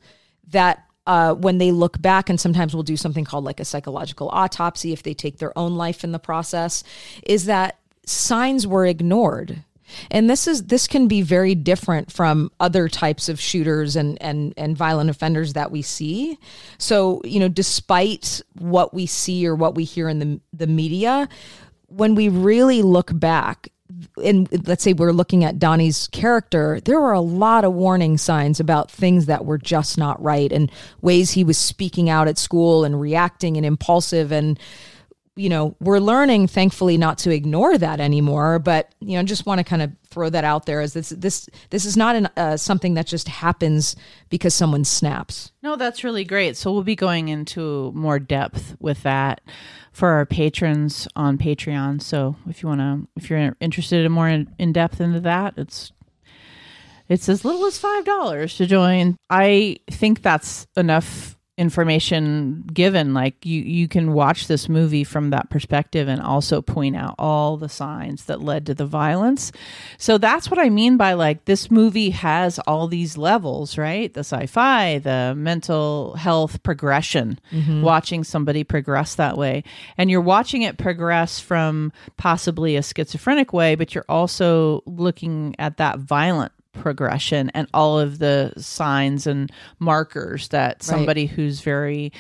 [0.49, 4.29] that uh, when they look back, and sometimes we'll do something called like a psychological
[4.29, 6.85] autopsy if they take their own life in the process,
[7.25, 9.65] is that signs were ignored
[10.11, 14.55] and this is this can be very different from other types of shooters and and
[14.57, 16.39] and violent offenders that we see
[16.79, 21.29] so you know despite what we see or what we hear in the the media
[21.87, 23.69] when we really look back
[24.23, 28.61] and let's say we're looking at Donnie's character, there were a lot of warning signs
[28.61, 32.85] about things that were just not right and ways he was speaking out at school
[32.85, 34.33] and reacting and impulsive.
[34.33, 34.59] And
[35.35, 38.59] you know, we're learning, thankfully, not to ignore that anymore.
[38.59, 41.49] But you know, just want to kind of throw that out there as this this
[41.71, 43.97] this is not an, uh, something that just happens
[44.29, 45.53] because someone snaps.
[45.63, 46.57] No, that's really great.
[46.57, 49.41] So we'll be going into more depth with that
[49.93, 52.03] for our patrons on Patreon.
[52.03, 55.55] So if you want to, if you're interested in more in, in depth into that,
[55.57, 55.93] it's
[57.09, 59.17] it's as little as five dollars to join.
[59.31, 65.51] I think that's enough information given like you you can watch this movie from that
[65.51, 69.53] perspective and also point out all the signs that led to the violence.
[69.99, 74.13] So that's what i mean by like this movie has all these levels right?
[74.13, 77.83] The sci-fi the mental health progression mm-hmm.
[77.83, 79.63] watching somebody progress that way.
[79.99, 85.77] And you're watching it progress from possibly a schizophrenic way but you're also looking at
[85.77, 92.13] that violent progression and all of the signs and markers that somebody who's very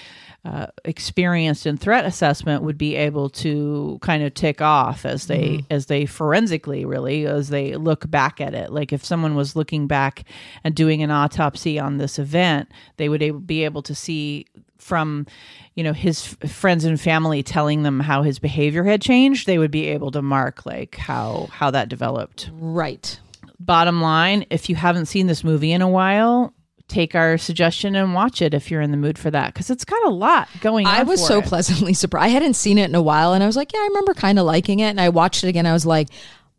[0.45, 5.65] uh, experienced in threat assessment would be able to kind of tick off as they
[5.71, 8.73] as they forensically really as they look back at it.
[8.73, 10.25] Like if someone was looking back
[10.65, 14.47] and doing an autopsy on this event they would be able to see
[14.79, 15.27] from
[15.75, 19.59] you know his f- friends and family telling them how his behavior had changed they
[19.59, 22.51] would be able to mark like how how that developed.
[22.53, 23.19] Right.
[23.65, 26.55] Bottom line, if you haven't seen this movie in a while,
[26.89, 29.85] take our suggestion and watch it if you're in the mood for that because it's
[29.85, 30.95] got a lot going on.
[30.95, 31.47] I was so it.
[31.47, 32.27] pleasantly surprised.
[32.27, 34.39] I hadn't seen it in a while, and I was like, yeah, I remember kind
[34.39, 34.91] of liking it.
[34.91, 35.67] And I watched it again.
[35.67, 36.09] I was like,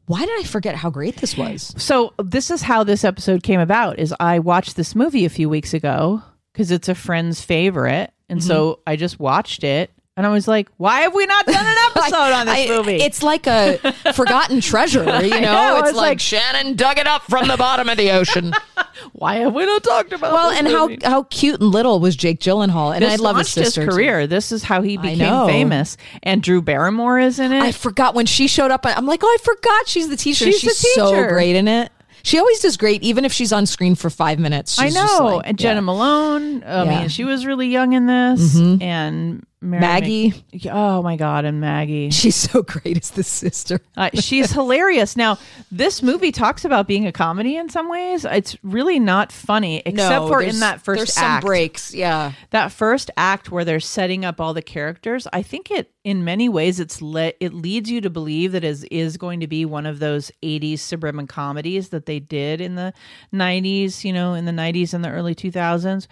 [0.05, 1.73] why did I forget how great this was?
[1.77, 3.99] So this is how this episode came about.
[3.99, 8.43] Is I watched this movie a few weeks ago because it's a friend's favorite, and
[8.43, 8.81] so Mm-hmm.
[8.87, 9.91] I just watched it.
[10.15, 12.97] And I was like, "Why have we not done an episode on this I- movie?"
[12.97, 13.77] It's like a
[14.13, 15.39] forgotten treasure, you know?
[15.41, 18.53] know, it's, like, like- Shannon dug it up from the bottom of the ocean.
[19.13, 20.31] Why have we not talked about?
[20.33, 20.99] well, and how movie?
[21.03, 23.85] how cute and little was Jake Gyllenhaal, and this I love his sister.
[23.85, 23.91] too.
[23.91, 24.27] career.
[24.27, 25.97] This is how he became famous.
[26.21, 27.63] And Drew Barrymore is in it.
[27.63, 28.85] I forgot when she showed up.
[28.85, 30.45] I'm like, oh, I forgot she's the teacher.
[30.45, 31.27] She's She's, the so teacher.
[31.29, 31.91] great in it.
[32.21, 34.79] She always does great, even if she's on screen for five minutes.
[34.79, 35.37] I know.
[35.37, 35.79] like- and Jena yeah.
[35.81, 36.63] Malone.
[36.63, 36.83] I Yeah.
[36.85, 36.99] Mm-hmm.
[37.01, 38.55] mean, she was really young in this.
[38.57, 40.33] And Mary Maggie.
[40.53, 42.09] Mc- oh my God, and Maggie.
[42.11, 43.79] She's so great as the sister.
[43.97, 45.15] Uh, she's hilarious.
[45.15, 45.37] Now,
[45.71, 48.25] this movie talks about being a comedy in some ways.
[48.25, 51.41] It's really not funny, except for in that first there's act.
[51.43, 51.93] some breaks.
[51.93, 55.27] Yeah, That first act where they're setting up all the characters.
[55.33, 58.83] I think it, in many ways, it's le- it leads you to believe that is
[58.85, 62.93] is going to be one of those '80s suburban comedies that they did in the
[63.33, 64.03] '90s.
[64.03, 66.07] You know, in the '90s and the early 2000s.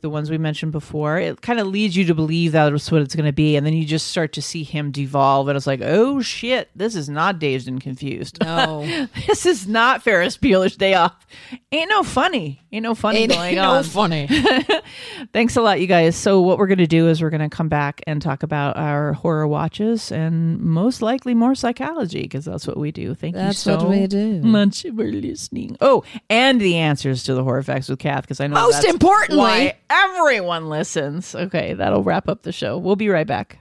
[0.00, 3.14] The ones we mentioned before, it kind of leads you to believe that's what it's
[3.14, 5.80] going to be, and then you just start to see him devolve, and it's like,
[5.82, 8.38] oh shit, this is not dazed and confused.
[8.40, 8.86] no,
[9.26, 11.14] this is not Ferris Bueller's Day Off.
[11.72, 12.60] Ain't no funny.
[12.72, 13.84] Ain't no funny ain't, going no on.
[13.84, 14.28] funny.
[15.32, 16.16] Thanks a lot, you guys.
[16.16, 18.76] So, what we're going to do is we're going to come back and talk about
[18.76, 23.14] our horror watches and most likely more psychology because that's what we do.
[23.14, 24.40] Thank That's you what so we do.
[24.42, 25.76] much for listening.
[25.80, 29.72] Oh, and the answers to the horror facts with Kath because I know Most importantly-
[29.90, 31.34] everyone listens.
[31.34, 32.78] Okay, that'll wrap up the show.
[32.78, 33.58] We'll be right back.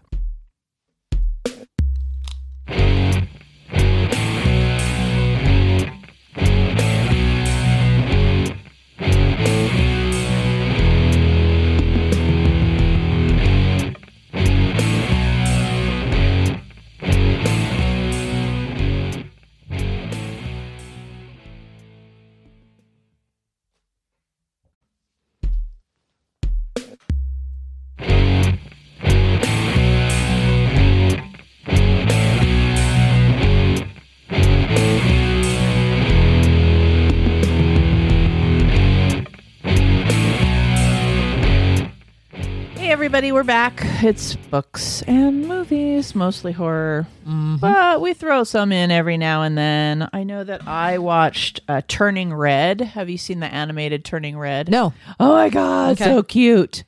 [43.39, 43.80] We're back.
[44.04, 47.56] It's books and movies, mostly horror, Mm-hmm.
[47.58, 50.10] but we throw some in every now and then.
[50.12, 52.82] I know that I watched uh, Turning Red.
[52.82, 54.67] Have you seen the animated Turning Red?
[54.67, 56.03] No, Oh my god, Okay.
[56.03, 56.84] so cute.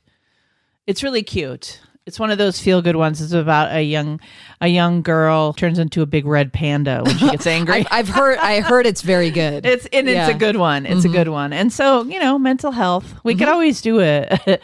[0.86, 1.80] It's really cute.
[2.04, 3.22] It's one of those feel good ones.
[3.22, 4.20] It's about a young
[4.60, 7.86] a young girl turns into a big red panda when she gets angry.
[7.90, 8.36] I, I've heard.
[8.36, 9.64] I heard it's very good.
[9.64, 10.26] It's and it's Yeah.
[10.28, 10.36] Mm-hmm.
[10.36, 10.84] a good one.
[10.84, 11.54] It's a good one.
[11.54, 13.14] And so you know, mental health.
[13.24, 14.38] We could always do a.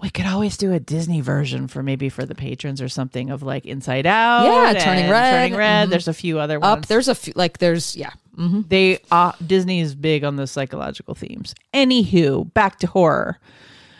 [0.00, 3.42] We could always do a Disney version for maybe for the patrons or something of
[3.42, 4.44] like Inside Out.
[4.44, 5.30] Yeah, Turning Red.
[5.32, 5.88] Turning Red.
[5.88, 5.90] Mhm.
[5.90, 6.84] There's a few other ones.
[6.84, 6.86] up.
[6.86, 7.32] There's a few.
[7.34, 8.10] Like there's yeah.
[8.36, 11.54] hmm they uh, Disney is big on the psychological themes.
[11.74, 13.38] Anywho, back to horror.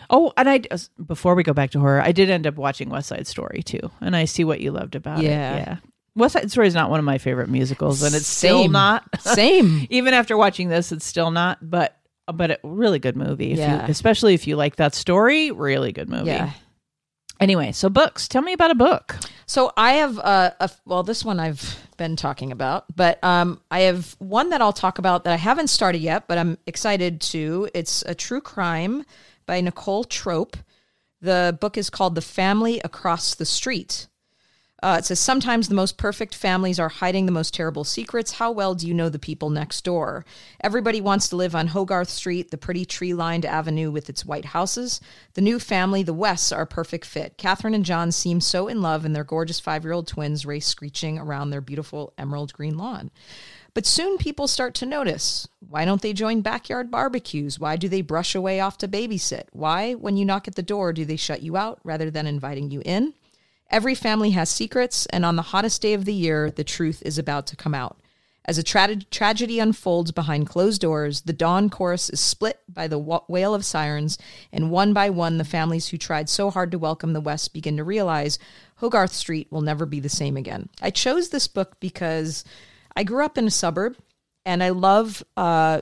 [0.09, 0.61] Oh, and I
[1.05, 3.91] before we go back to horror, I did end up watching West Side Story too,
[4.01, 5.55] and I see what you loved about Yeah.
[5.55, 5.59] it.
[5.67, 5.77] Yeah,
[6.15, 9.03] West Side Story is not one of my favorite musicals, and it's still not.
[9.19, 9.85] Same.
[9.91, 11.57] Even after watching this, it's still not.
[11.61, 11.95] But
[12.31, 13.85] but a really good movie, if Yeah.
[13.85, 15.51] you, especially if you like that story.
[15.51, 16.27] Really good movie.
[16.31, 16.51] Yeah.
[17.39, 18.27] Anyway, so books.
[18.27, 19.15] Tell me about a book.
[19.45, 23.81] So I have a, a well, this one I've been talking about, but um, I
[23.81, 27.69] have one that I'll talk about that I haven't started yet, but I'm excited to.
[27.73, 29.05] It's a true crime
[29.45, 30.57] by Nicole Trope.
[31.21, 34.07] The book is called The Family Across the Street.
[34.81, 38.33] Uh, it says sometimes the most perfect families are hiding the most terrible secrets.
[38.33, 40.25] How well do you know the people next door?
[40.61, 44.45] Everybody wants to live on Hogarth Street, the pretty tree lined avenue with its white
[44.45, 45.01] houses.
[45.33, 47.37] The new family, the Wests, are a perfect fit.
[47.37, 50.67] Catherine and John seem so in love, and their gorgeous five year old twins race
[50.67, 53.11] screeching around their beautiful emerald green lawn.
[53.73, 55.47] But soon people start to notice.
[55.59, 57.59] Why don't they join backyard barbecues?
[57.59, 59.43] Why do they brush away off to babysit?
[59.51, 62.71] Why, when you knock at the door, do they shut you out rather than inviting
[62.71, 63.13] you in?
[63.71, 67.17] Every family has secrets, and on the hottest day of the year, the truth is
[67.17, 67.99] about to come out.
[68.45, 72.97] As a tra- tragedy unfolds behind closed doors, the dawn chorus is split by the
[72.97, 74.17] wa- wail of sirens,
[74.51, 77.77] and one by one, the families who tried so hard to welcome the West begin
[77.77, 78.39] to realize
[78.77, 80.67] Hogarth Street will never be the same again.
[80.81, 82.43] I chose this book because
[82.95, 83.97] I grew up in a suburb,
[84.47, 85.81] and I love uh,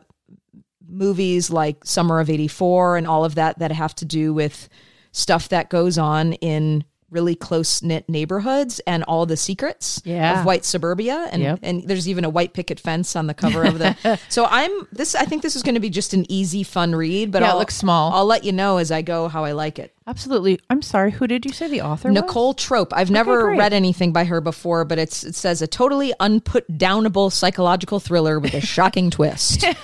[0.85, 4.67] movies like Summer of 84 and all of that that have to do with
[5.13, 10.39] stuff that goes on in really close knit neighborhoods and all the secrets Yeah.
[10.41, 11.59] of white suburbia and Yep.
[11.63, 15.15] and there's even a white picket fence on the cover of the so i'm this
[15.15, 17.51] i think this is going to be just an easy fun read but Yeah, it
[17.51, 18.11] I'll, looks small.
[18.13, 20.59] i'll let you know as i go how i like it Absolutely.
[20.69, 21.11] I'm sorry.
[21.11, 22.15] Who did you say the author was?
[22.15, 23.59] nicole trope i've never great.
[23.59, 28.39] read anything by her before but it's it says a totally unput downable psychological thriller
[28.39, 29.65] with a shocking twist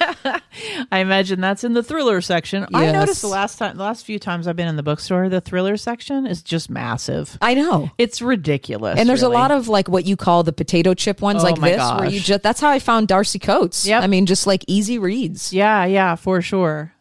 [0.91, 2.65] I imagine that's in the thriller section.
[2.73, 5.41] I noticed the last time, the last few times I've been in the bookstore, the
[5.41, 7.37] thriller section is just massive.
[7.41, 8.99] i know It's ridiculous.
[8.99, 9.35] and there's really.
[9.35, 12.09] a lot of like what you call the potato chip ones Oh like this where
[12.09, 14.03] you just that's how i found darcy coates Yep.
[14.03, 16.93] i mean just like easy reads Yeah, yeah, for sure.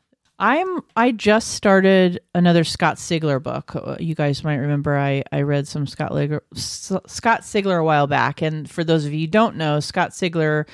[0.42, 3.76] I'm I just started another Scott Sigler book.
[3.76, 7.84] Uh, You guys might remember I I read some Scott Ligger, S- Scott Sigler a
[7.84, 10.66] while back and for those of you who don't know, Scott Sigler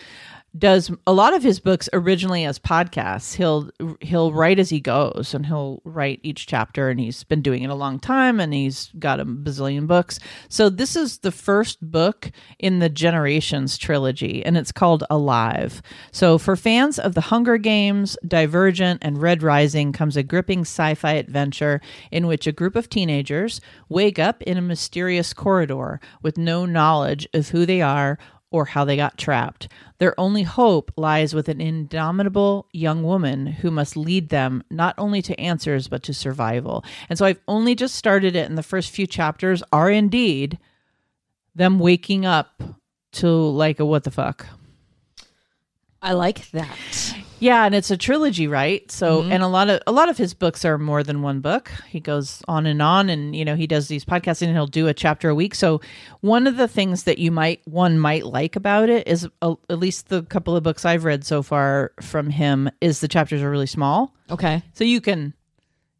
[0.56, 3.34] does a lot of his books originally as podcasts.
[3.34, 3.70] He'll
[4.00, 7.70] he'll write as he goes and he'll write each chapter and he's been doing it
[7.70, 10.18] a long time and he's got a bazillion books.
[10.48, 15.82] So this is the first book in the Generations trilogy and it's called Alive.
[16.12, 21.12] So for fans of the Hunger Games, Divergent and Red Rising comes a gripping sci-fi
[21.12, 21.80] adventure
[22.10, 27.28] in which a group of teenagers wake up in a mysterious corridor with no knowledge
[27.34, 28.18] of who they are
[28.50, 29.68] or how they got trapped.
[29.98, 35.20] Their only hope lies with an indomitable young woman who must lead them not only
[35.22, 36.84] to answers but to survival.
[37.08, 40.58] And so I've only just started it, and the first few chapters are indeed
[41.54, 42.62] them waking up
[43.12, 44.46] to like a what the fuck.
[46.00, 46.76] i like that
[47.40, 48.90] Yeah, and it's a trilogy, right?
[48.90, 51.70] So, and a lot of a lot of his books are more than one book.
[51.88, 54.88] He goes on and on, and you know he does these podcasts, and he'll do
[54.88, 55.54] a chapter a week.
[55.54, 55.80] So,
[56.20, 59.78] one of the things that you might one might like about it is uh, at
[59.78, 63.50] least the couple of books I've read so far from him is the chapters are
[63.50, 65.32] really small, okay so you can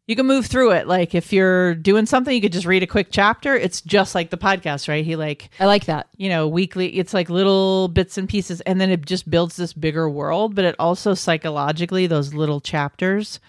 [0.09, 0.87] you can move through it.
[0.87, 3.55] Like if you're doing something, you could just read a quick chapter.
[3.55, 5.05] It's just like the podcast, right?
[5.05, 6.97] He like i like that you know, weekly.
[6.97, 10.55] It's like little bits and pieces, and then it just builds this bigger world.
[10.55, 13.39] But it also psychologically, those little chapters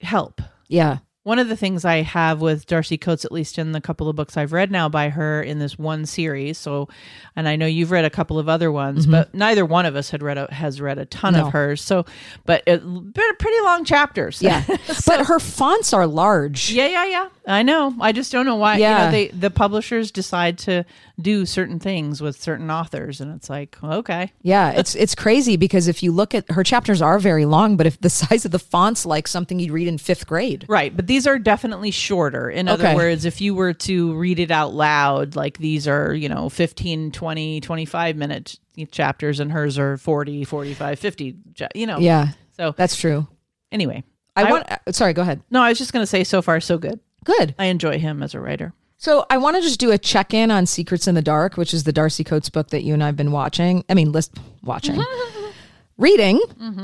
[0.00, 0.40] help.
[0.68, 4.08] yeah One of the things I have with Darcy Coates, at least in the couple
[4.08, 6.88] of books I've read now by her in this one series, so,
[7.34, 10.10] and I know you've read a couple of other ones, but neither one of us
[10.10, 11.40] had read a, has read a ton Mm-hmm.
[11.42, 11.46] No.
[11.48, 11.82] of hers.
[11.82, 12.06] So,
[12.44, 12.80] but it,
[13.14, 14.40] pretty long chapters.
[14.40, 14.62] Yeah.
[15.06, 16.70] but her fonts are large.
[16.70, 17.28] Yeah, yeah, yeah.
[17.48, 17.94] I know.
[18.00, 18.74] I just don't know why.
[18.76, 19.04] You Yeah.
[19.04, 20.84] know, they the publishers decide to
[21.20, 25.86] do certain things with certain authors, and it's like, okay, Yeah, it's it's crazy because
[25.86, 28.58] if you look at her chapters are very long, but if the size of the
[28.58, 30.64] font's like something you'd read in fifth grade.
[30.68, 30.94] right.
[30.96, 32.50] But these are definitely shorter.
[32.50, 32.94] In other Okay.
[32.96, 37.12] words, if you were to read it out loud, like these are, you know, 15,
[37.12, 38.58] 20, 25 minute
[38.90, 41.36] chapters, and hers are 40, 45, 50,
[41.76, 41.98] you know.
[42.00, 43.28] Yeah, So that's true.
[43.70, 44.02] anyway,
[44.34, 44.70] I, want.
[44.70, 45.42] uh, Sorry, go ahead.
[45.50, 46.98] No, I was just going to say, so far, so good.
[47.26, 47.54] Good.
[47.58, 48.72] I enjoy him as a writer.
[48.98, 51.74] So I want to just do a check in on Secrets in the Dark, which
[51.74, 53.84] is the Darcy Coates book that you and I've been watching.
[53.90, 55.02] I mean, list watching,
[55.98, 56.40] reading.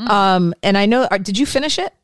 [0.09, 1.09] Um, and I know.
[1.23, 1.95] Did you finish it?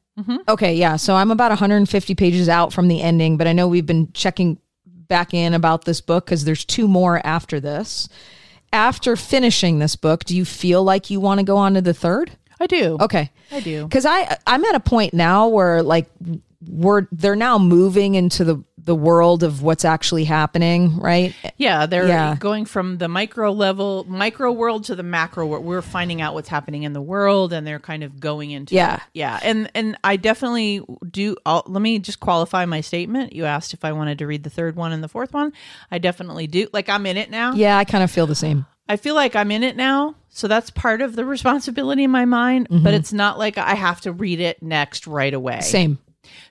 [0.48, 0.96] Okay, yeah.
[0.96, 4.58] So I'm about 150 pages out from the ending, but I know we've been checking
[4.86, 8.08] back in about this book because there's two more after this.
[8.72, 11.94] After finishing this book, do you feel like you want to go on to the
[11.94, 12.32] third?
[12.60, 12.96] I do.
[13.00, 13.30] Okay.
[13.52, 13.84] I do.
[13.84, 16.06] Because I I'm at a point now where like
[16.66, 21.34] we're they're now moving into the the world of what's actually happening, right?
[21.58, 22.36] Yeah, they're Yeah.
[22.36, 25.62] going from the micro level, micro world to the macro world.
[25.62, 28.94] We're finding out what's happening in the world, and they're kind of going into Yeah.
[28.96, 29.00] it.
[29.12, 29.38] yeah.
[29.42, 30.80] And and I definitely
[31.10, 31.36] do.
[31.44, 33.34] I'll, let me just qualify my statement.
[33.34, 35.52] You asked if I wanted to read the third one and the fourth one.
[35.90, 36.68] I definitely do.
[36.72, 37.52] Like I'm in it now.
[37.52, 38.64] Yeah, I kind of feel the same.
[38.88, 40.14] I feel like I'm in it now.
[40.30, 42.84] So that's part of the responsibility in my mind, Mm-hmm.
[42.84, 45.60] but it's not like I have to read it next right away.
[45.60, 45.98] Same.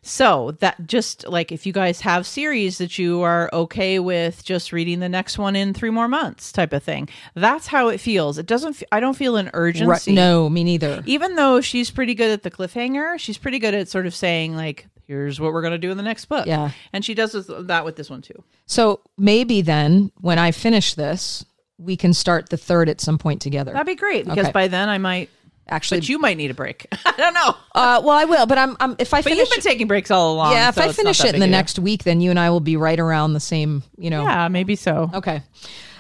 [0.02, 4.72] So that just like if you guys have series that you are okay with just
[4.72, 7.10] reading the next one in three more months type of thing.
[7.36, 8.38] That's how it feels.
[8.38, 9.52] It doesn't, I don't feel an Right.
[9.54, 10.14] urgency.
[10.14, 11.04] No, me neither.
[11.06, 14.56] Even though she's pretty good at the cliffhanger, she's pretty good at sort of saying
[14.56, 16.46] like, here's what we're going to do in the next book.
[16.48, 16.72] Yeah.
[16.92, 18.44] And she does that with this one too.
[18.66, 21.46] So maybe then, when I finish this,
[21.78, 23.72] we can start the third at some point together.
[23.72, 24.52] That'd be great because Okay.
[24.52, 25.30] by then I might,
[25.70, 26.88] Actually, but you might need a break.
[27.06, 27.56] I don't know.
[27.76, 28.46] uh, well, I will.
[28.46, 30.54] But I'm, I'm if I But finish, you've been taking breaks all along.
[30.54, 32.60] yeah, if so I finish it in the next week, then you and I will
[32.60, 33.84] be right around the same.
[33.98, 34.24] You know.
[34.24, 35.10] Yeah, maybe so.
[35.14, 35.42] Okay.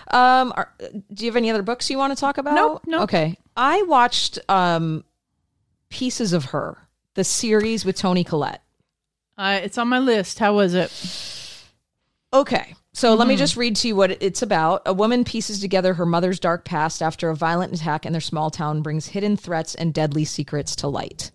[0.09, 0.73] Um, are,
[1.13, 2.55] do you have any other books you want to talk about?
[2.55, 3.01] Nope, nope.
[3.03, 3.37] Okay.
[3.57, 5.03] I watched um,
[5.89, 6.77] pieces of her,
[7.15, 8.63] the series with Toni Collette.
[9.37, 10.39] Uh, it's on my list.
[10.39, 10.91] How was it?
[12.33, 12.73] Okay.
[12.97, 13.39] So let me Mm-hmm.
[13.39, 14.81] just read to you what it's about.
[14.87, 18.49] A woman pieces together her mother's dark past after a violent attack in their small
[18.49, 21.29] town brings hidden threats and deadly secrets to light.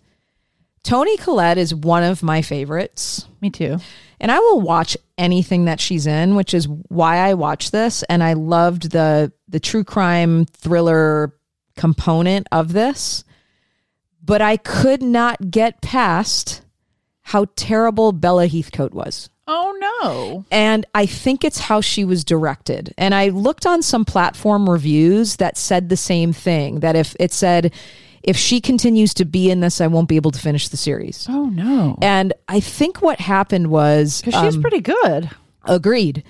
[0.83, 3.77] Toni Collette is one of my favorites, Me too.
[4.19, 8.03] and I will watch anything that she's in, which is why I watch this.
[8.09, 11.33] And I loved the the true crime thriller
[11.77, 13.23] component of this,
[14.21, 16.62] but I could not get past
[17.23, 19.29] how terrible Bella Heathcote was.
[19.47, 20.45] Oh no.
[20.51, 22.93] And I think it's how she was directed.
[22.97, 27.33] And I looked on some platform reviews that said the same thing that if it
[27.33, 27.73] said,
[28.23, 31.25] if she continues to be in this, I won't be able to finish the series.
[31.29, 31.97] Oh no.
[32.01, 35.29] And I think what happened was Because she's um, pretty good.
[35.65, 36.23] agreed.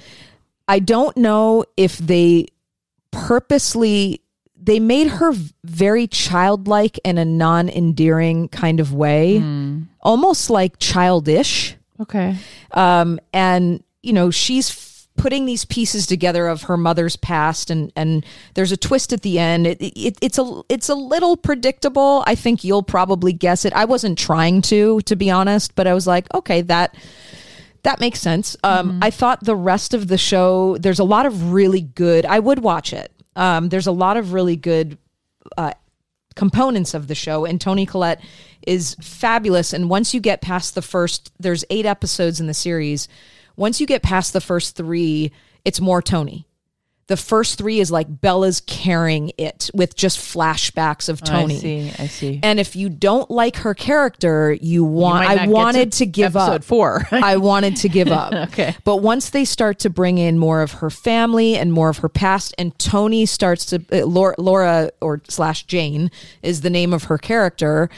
[0.68, 2.48] I don't know if they
[3.12, 4.22] purposely
[4.62, 5.34] they made her
[5.66, 9.38] very childlike in a non-endearing kind of way,
[10.04, 11.76] almost like childish.
[12.00, 12.36] Okay.
[12.72, 17.94] um, and you know she's f- putting these pieces together of her mother's past and
[17.96, 18.26] and
[18.56, 19.66] there's a twist at the end.
[19.66, 22.24] It, it, it's a it's a little predictable.
[22.28, 23.74] I think you'll probably guess it.
[23.74, 26.96] I wasn't trying to to be honest but i was like okay that
[27.84, 28.58] that makes sense.
[28.64, 32.40] Um, i thought the rest of the show there's a lot of really good i
[32.40, 33.12] would watch it.
[33.36, 34.98] Um, there's a lot of really good
[36.36, 38.22] components of the show and Toni Collette
[38.66, 39.74] is fabulous.
[39.74, 43.08] And once you get past the first there's 8 episodes in the series.
[43.56, 45.32] Once you get past the first 3
[45.66, 46.48] it's more Toni
[47.14, 51.92] the first 3 is like Bella's carrying it with just flashbacks of Toni I see.
[52.00, 52.40] I see.
[52.42, 56.52] and if you don't like her character you want not I wanted to, give episode
[56.56, 57.08] up four.
[57.12, 58.34] I wanted to give up.
[58.54, 58.76] Okay.
[58.84, 62.10] But once they start to bring in more of her family and more of her
[62.10, 66.10] past, and Toni starts to uh, Laura, Laura or slash Jane
[66.42, 67.90] is the name of her character.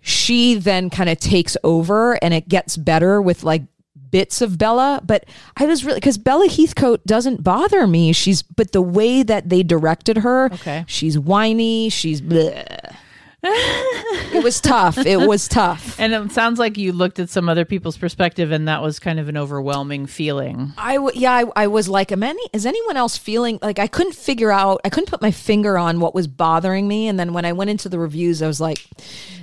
[0.00, 3.62] She then kind of takes over, and it gets better with like
[4.10, 5.00] bits of Bella.
[5.04, 5.24] But
[5.56, 8.12] I was really because Bella Heathcote doesn't bother me.
[8.12, 10.84] She's but the way that they directed her, Okay.
[10.86, 11.88] she's whiny.
[11.88, 12.20] She's.
[12.20, 12.94] bleh.
[13.42, 14.98] It was tough.
[14.98, 15.96] It was tough.
[16.00, 19.18] and it sounds like you looked at some other people's perspective, and that was kind
[19.18, 20.72] of an overwhelming feeling.
[20.76, 23.86] I w- yeah, I, I was like, am any is anyone else feeling like I
[23.86, 27.32] couldn't figure out, I couldn't put my finger on what was bothering me, and then
[27.32, 28.84] when I went into the reviews, I was like,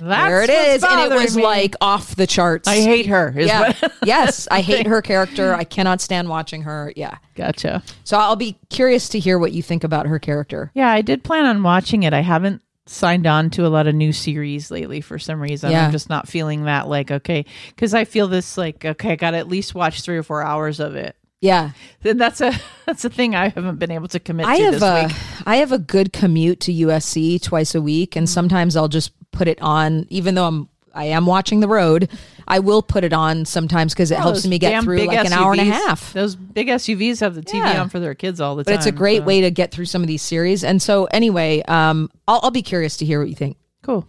[0.00, 1.42] there it is, and it was me.
[1.42, 2.68] like off the charts.
[2.68, 3.34] I hate her.
[3.36, 5.54] Is Yeah, what- yes, I hate her character.
[5.54, 6.92] I cannot stand watching her.
[6.96, 7.82] Yeah, gotcha.
[8.04, 10.70] so I'll be curious to hear what you think about her character.
[10.74, 12.12] Yeah, I did plan on watching it.
[12.12, 15.70] I haven't signed on to a lot of new series lately for some reason.
[15.70, 15.86] Yeah.
[15.86, 19.32] I'm just not feeling that like okay, because I feel this like okay, I got
[19.32, 21.16] to at least watch three or four hours of it.
[21.40, 21.70] Yeah,
[22.02, 22.52] Then that's a
[22.86, 25.16] that's a thing I haven't been able to commit I to have this a week.
[25.46, 28.30] I have a good commute to USC twice a week, and mm.
[28.30, 32.08] sometimes I'll just put it on, even though I'm I am watching the road.
[32.46, 35.32] I will put it on sometimes because it Oh, helps me get through like an
[35.32, 35.70] hour and a SUVs.
[35.86, 36.12] half.
[36.12, 37.82] Those big SUVs have the TV Yeah.
[37.82, 38.78] on for their kids all the But time.
[38.78, 40.64] it's a great so- way to get through some of these series.
[40.64, 43.56] And so, anyway, um, I'll, I'll be curious to hear what you think.
[43.82, 44.06] Cool.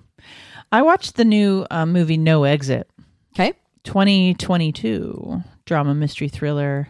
[0.72, 2.90] I watched the new uh, movie No Exit,
[3.36, 3.54] Okay.
[3.84, 6.88] 2022 drama mystery thriller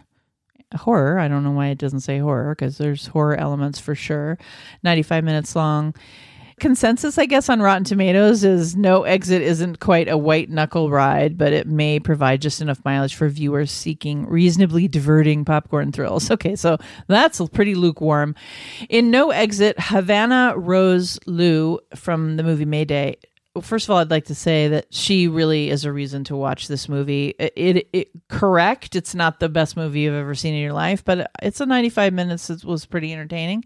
[0.75, 1.17] horror.
[1.19, 4.37] I don't know why it doesn't say horror because there's horror elements for sure.
[4.83, 5.95] 95 minutes long.
[6.59, 11.37] Consensus, I guess, on Rotten Tomatoes is No Exit isn't quite a white knuckle ride,
[11.37, 16.29] but it may provide just enough mileage for viewers seeking reasonably diverting popcorn thrills.
[16.39, 18.33] Okay, so that's pretty lukewarm.
[18.87, 23.17] In No Exit, Havana Rose Liu from the movie Mayday
[23.61, 26.67] first of all, I'd like to say that she really is a reason to watch
[26.67, 27.35] this movie.
[27.39, 28.95] It, it, it correct.
[28.95, 32.13] It's not the best movie you've ever seen in your life, but it's a 95
[32.13, 32.49] minutes.
[32.49, 33.63] It was pretty entertaining.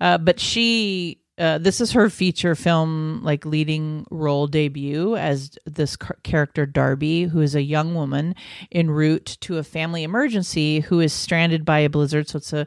[0.00, 5.96] Uh, but she, uh, this is her feature film, like leading role debut as this
[5.96, 8.34] car- character Darby, who is a young woman
[8.72, 12.28] en route to a family emergency who is stranded by a blizzard.
[12.28, 12.66] So it's a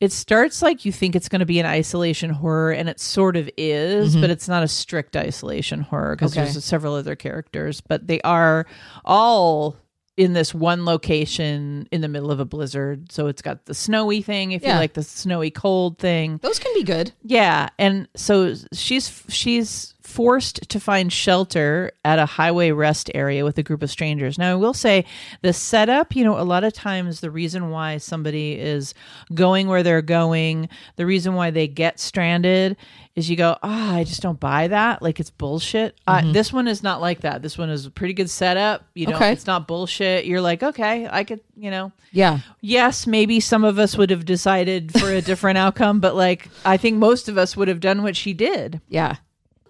[0.00, 3.36] it starts like you think it's going to be an isolation horror and it sort
[3.36, 6.44] of is but it's not a strict isolation horror because Okay.
[6.44, 8.64] there's several other characters but they are
[9.04, 9.74] all
[10.18, 14.20] in this one location in the middle of a blizzard so it's got the snowy
[14.20, 14.74] thing if Yeah.
[14.74, 17.12] you like the snowy cold thing Those can be good.
[17.22, 23.58] yeah, and so she's she's forced to find shelter at a highway rest area with
[23.58, 24.38] a group of strangers.
[24.38, 25.04] Now, I will say
[25.42, 28.94] the setup, you know, a lot of times the reason why somebody is
[29.34, 32.74] going where they're going, the reason why they get stranded
[33.18, 35.02] is you go, "Ah, I just don't buy that.
[35.02, 37.42] Like it's bullshit." Uh, this one is not like that.
[37.42, 38.84] This one is a pretty good setup.
[38.94, 39.32] You know, Okay.
[39.32, 40.24] it's not bullshit.
[40.24, 42.38] You're like, "Okay, I could, you know, Yeah.
[42.60, 46.76] yes, maybe some of us would have decided for a different outcome, but like I
[46.76, 48.80] think most of us would have done what she did.
[48.88, 49.16] Yeah.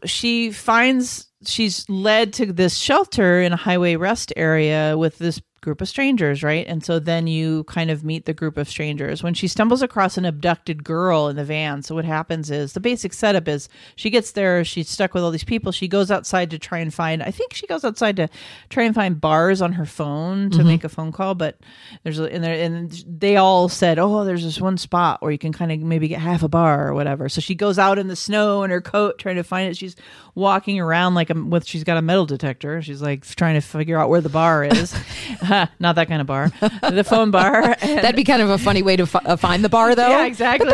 [0.04, 5.82] She finds she's led to this shelter in a highway rest area with this group
[5.82, 6.66] of strangers, right?
[6.66, 9.22] And so then you kind of meet the group of strangers.
[9.22, 12.80] When she stumbles across an abducted girl in the van, so what happens is the
[12.80, 15.70] basic setup is she gets there, she's stuck with all these people.
[15.70, 18.30] She goes outside to try and find I think she goes outside to
[18.70, 20.66] try and find bars on her phone to mm-hmm.
[20.66, 21.58] make a phone call, but
[22.02, 25.38] there's a, and there and they all said, "Oh, there's this one spot where you
[25.38, 28.08] can kind of maybe get half a bar or whatever." So she goes out in
[28.08, 29.76] the snow in her coat trying to find it.
[29.76, 29.96] She's
[30.34, 32.80] walking around like a, with she's got a metal detector.
[32.80, 34.96] She's like trying to figure out where the bar is.
[35.78, 36.50] Not that kind of bar.
[36.60, 37.76] The phone bar.
[37.80, 40.08] That'd be kind of a funny way to fi- uh, find the bar, though.
[40.08, 40.68] yeah, exactly.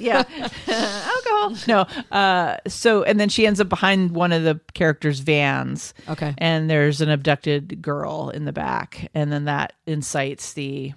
[0.00, 0.24] Yeah.
[0.26, 0.48] yeah.
[0.68, 1.56] Alcohol.
[1.68, 1.80] No.
[2.16, 5.94] Uh, so, and then she ends up behind one of the characters' vans.
[6.08, 6.34] Okay.
[6.38, 9.10] And there's an abducted girl in the back.
[9.14, 10.92] And then that incites the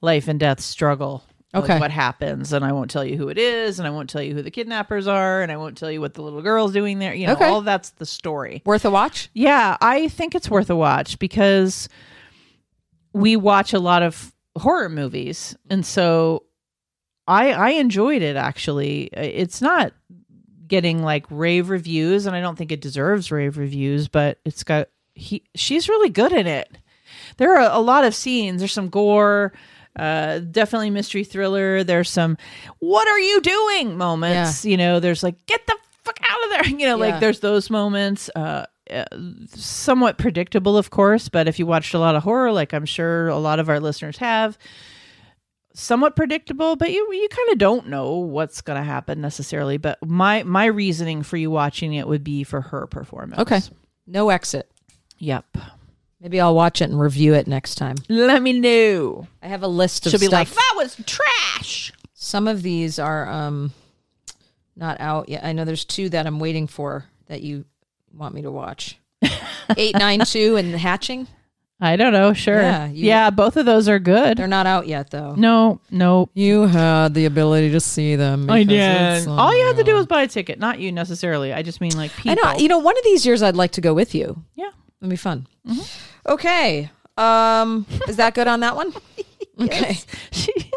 [0.00, 1.24] life and death struggle.
[1.54, 1.78] Okay.
[1.80, 2.52] What happens.
[2.52, 3.78] And I won't tell you who it is.
[3.80, 5.42] And I won't tell you who the kidnappers are.
[5.42, 7.12] And I won't tell you what the little girl's doing there.
[7.12, 7.46] You know, Okay.
[7.46, 8.62] all that's the story.
[8.64, 9.30] Worth a watch?
[9.34, 11.88] Yeah, I think it's worth a watch because
[13.12, 16.44] we watch a lot of horror movies, and so
[17.26, 19.04] I I enjoyed it actually.
[19.12, 19.92] It's not
[20.68, 24.88] getting like rave reviews, and I don't think it deserves rave reviews, but it's got
[25.14, 26.70] he she's really good in it.
[27.38, 28.60] There are a lot of scenes.
[28.60, 29.52] There's some gore.
[29.96, 31.82] Uh, definitely mystery thriller.
[31.84, 32.36] There's some
[32.78, 34.64] "What are you doing?" moments.
[34.64, 37.10] You know, there's like "Get the fuck out of there!" You know, Yeah.
[37.12, 38.30] like there's those moments.
[38.36, 39.04] Uh, uh,
[39.54, 43.28] somewhat predictable, of course, but if you watched a lot of horror, like I'm sure
[43.28, 44.58] a lot of our listeners have,
[45.74, 49.76] somewhat predictable, but you you kind of don't know what's going to happen necessarily.
[49.76, 53.40] But my my reasoning for you watching it would be for her performance.
[53.40, 53.60] Okay.
[54.06, 54.70] No exit.
[55.18, 55.56] Yep.
[56.20, 57.96] Maybe I'll watch it and review it next time.
[58.08, 59.26] Let me know.
[59.42, 60.38] I have a list of She'll be stuff.
[60.38, 61.92] like, that was trash.
[62.12, 63.72] Some of these are um
[64.76, 65.44] not out yet.
[65.44, 67.64] I know there's two that I'm waiting for that you
[68.14, 68.98] want me to watch.
[69.22, 71.26] 892 and the Hatching.
[71.82, 72.34] I don't know.
[72.34, 72.60] Sure.
[72.60, 74.36] Yeah, Yeah, both of those are good.
[74.36, 75.34] They're not out yet though.
[75.34, 76.28] No, no.
[76.34, 78.50] You had the ability to see them.
[78.50, 79.26] I did.
[79.26, 81.54] All you had to do was buy a ticket, not you necessarily.
[81.54, 82.32] I just mean like people.
[82.32, 82.58] I know.
[82.58, 84.44] You know, one of these years I'd like to go with you.
[84.54, 84.70] yeah.
[85.00, 85.46] It'd be fun.
[86.26, 86.90] Okay.
[87.16, 88.92] Um, is that good on that one?
[89.60, 89.98] Okay.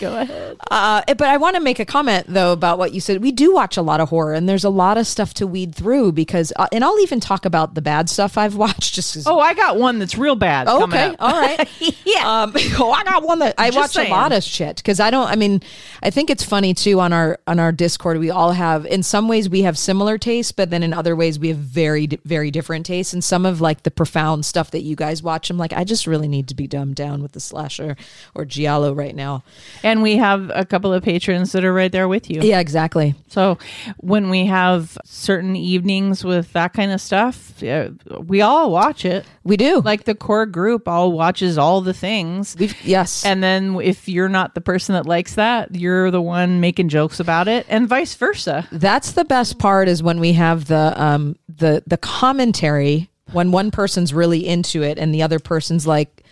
[0.00, 0.56] Go ahead.
[0.70, 3.22] Uh, but I want to make a comment though about what you said.
[3.22, 5.74] We do watch a lot of horror, and there's a lot of stuff to weed
[5.74, 8.94] through because, uh, and I'll even talk about the bad stuff I've watched.
[8.94, 10.66] Just Oh, I got one that's real bad.
[10.68, 11.68] Oh, okay, all right.
[12.04, 12.42] yeah.
[12.42, 14.12] Um, oh, I got one that I Just watch saying.
[14.12, 15.28] a lot of shit because I don't.
[15.28, 15.62] I mean,
[16.02, 18.18] I think it's funny too on our on our Discord.
[18.18, 21.38] We all have, in some ways, we have similar tastes, but then in other ways,
[21.38, 23.12] we have very very different tastes.
[23.12, 26.06] And some of like the profound stuff that you guys watch, I'm like, I just
[26.06, 27.96] really need to be dumbed down with the slasher
[28.34, 29.42] or giallo right now.
[29.82, 32.40] and we have a couple of patrons that are right there with you.
[32.42, 33.14] Yeah, exactly.
[33.28, 33.58] So
[33.98, 37.90] when we have certain evenings with that kind of stuff, uh,
[38.26, 39.24] we all watch it.
[39.44, 39.80] We do.
[39.80, 42.56] Like the core group all watches all the things.
[42.58, 43.24] We've yes.
[43.24, 47.20] And then if you're not the person that likes that, you're the one making jokes
[47.20, 48.66] about it and vice versa.
[48.70, 53.70] That's the best part is when we have the um the the commentary when one
[53.70, 56.24] person's really into it and the other person's like,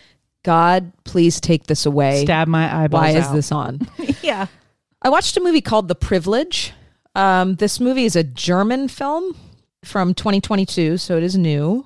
[0.47, 2.23] God, please take this away.
[2.23, 3.35] Stab my eyeballs Why is out.
[3.35, 3.81] this on?
[4.21, 4.47] yeah.
[5.01, 6.71] I watched a movie called The Privilege.
[7.15, 9.35] Um, this movie is a German film
[9.83, 11.85] from 2022, so it is new.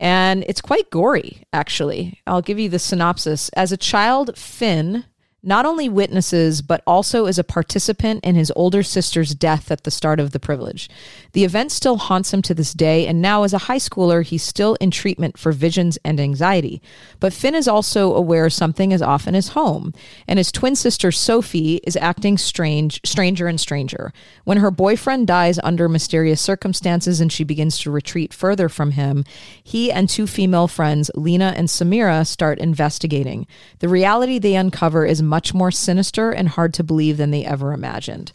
[0.00, 2.18] And it's quite gory, actually.
[2.26, 3.48] I'll give you the synopsis.
[3.50, 5.04] As a child, Finn
[5.46, 9.92] not only witnesses, but also is a participant in his older sister's death at the
[9.92, 10.90] start of the privilege.
[11.36, 14.42] The event still haunts him to this day, and now as a high schooler, he's
[14.42, 16.80] still in treatment for visions and anxiety.
[17.20, 19.92] But Finn is also aware something is off in his home,
[20.26, 24.14] and his twin sister Sophie is acting strange, stranger and stranger.
[24.44, 29.22] When her boyfriend dies under mysterious circumstances and she begins to retreat further from him,
[29.62, 33.46] he and two female friends, Lena and Samira, start investigating.
[33.80, 37.74] The reality they uncover is much more sinister and hard to believe than they ever
[37.74, 38.32] imagined.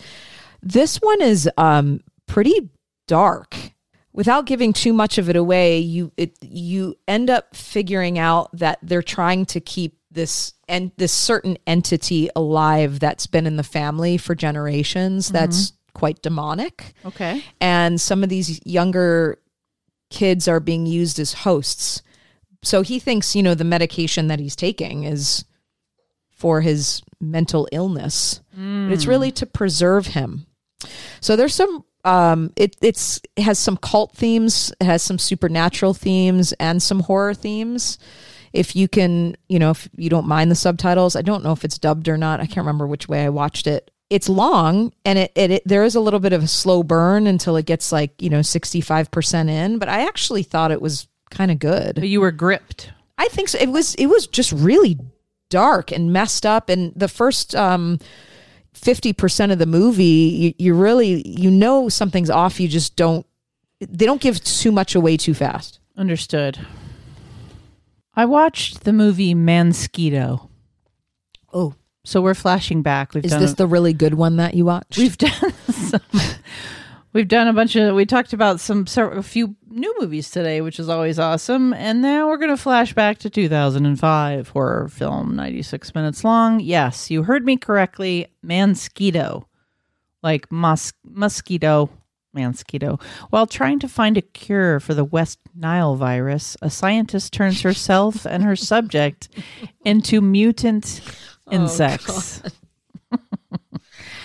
[0.62, 2.70] This one is um, pretty
[3.12, 3.58] dark.
[4.14, 8.80] Without giving too much of it away, you it, you end up figuring out that
[8.82, 14.16] they're trying to keep this and this certain entity alive that's been in the family
[14.16, 15.26] for generations.
[15.26, 15.34] Mm-hmm.
[15.34, 17.44] That's quite demonic Okay.
[17.60, 19.38] and some of these younger
[20.10, 22.02] kids are being used as hosts.
[22.64, 25.44] So he thinks, you know, the medication that he's taking is
[26.32, 29.10] for his mental illness, but it's mm.
[29.10, 30.46] really to preserve him.
[31.20, 35.94] So there's some um it it's it has some cult themes, it has some supernatural
[35.94, 37.98] themes and some horror themes.
[38.54, 41.64] If you can, you know, if you don't mind the subtitles, I don't know if
[41.64, 42.42] it's dubbed or not.
[42.42, 43.92] I can't remember which way I watched it.
[44.10, 47.28] It's long and it, it, it there is a little bit of a slow burn
[47.28, 51.50] until it gets like, you know, 65% in, but I actually thought it was kind
[51.50, 51.96] of good.
[51.96, 52.92] But you were gripped.
[53.18, 53.58] I think so.
[53.58, 54.98] It was it was just really
[55.52, 56.70] dark and messed up.
[56.70, 58.00] And the first um,
[58.74, 62.60] fifty percent of the movie, you, you really you know something's off.
[62.60, 63.26] You just don't.
[63.80, 65.80] They don't give too much away too fast.
[65.98, 66.60] Understood.
[68.14, 70.50] I watched the movie Mansquito.
[71.54, 73.14] Oh, So we're flashing back.
[73.14, 74.98] We've is done this the really good one that you watched?
[74.98, 76.02] we've done some
[77.14, 80.80] we've done a bunch of we talked about some a few new movies today, which
[80.80, 81.74] is always awesome.
[81.74, 86.60] And now we're going to flash back to 2005 horror film, 96 minutes long.
[86.60, 88.28] Yes, you heard me correctly.
[88.46, 89.46] Mansquito,
[90.24, 91.90] like mos- mosquito.
[92.34, 93.02] Mansquito.
[93.30, 98.26] While trying to find a cure for the West Nile virus, a scientist turns herself
[98.26, 99.28] and her subject
[99.86, 101.02] into mutant
[101.48, 102.42] oh, insects.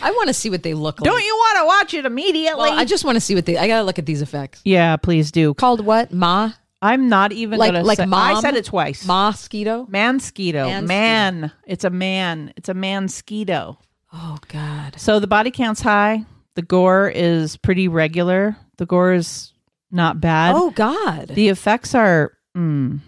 [0.03, 1.05] I want to see what they look like.
[1.11, 2.63] Don't you want to watch it immediately?
[2.71, 3.57] Well, I just want to see what they.
[3.57, 4.61] I gotta look at these effects.
[4.65, 5.55] yeah, please do.
[5.55, 6.13] Called what?
[6.13, 9.07] Ma I'm not even Like- gonna like say, I said it twice.
[9.07, 9.87] mosquito.
[9.91, 10.69] Mansquito.
[10.69, 10.87] Mansquito.
[10.87, 11.53] Man.
[11.67, 12.53] It's a man.
[12.57, 13.79] It's a mansquito.
[14.13, 14.95] Oh God.
[15.01, 16.25] So the body count's high.
[16.55, 18.57] The gore is pretty regular.
[18.79, 19.53] The gore is
[19.91, 20.55] not bad.
[20.55, 21.29] Oh God.
[21.29, 23.01] The effects are mm,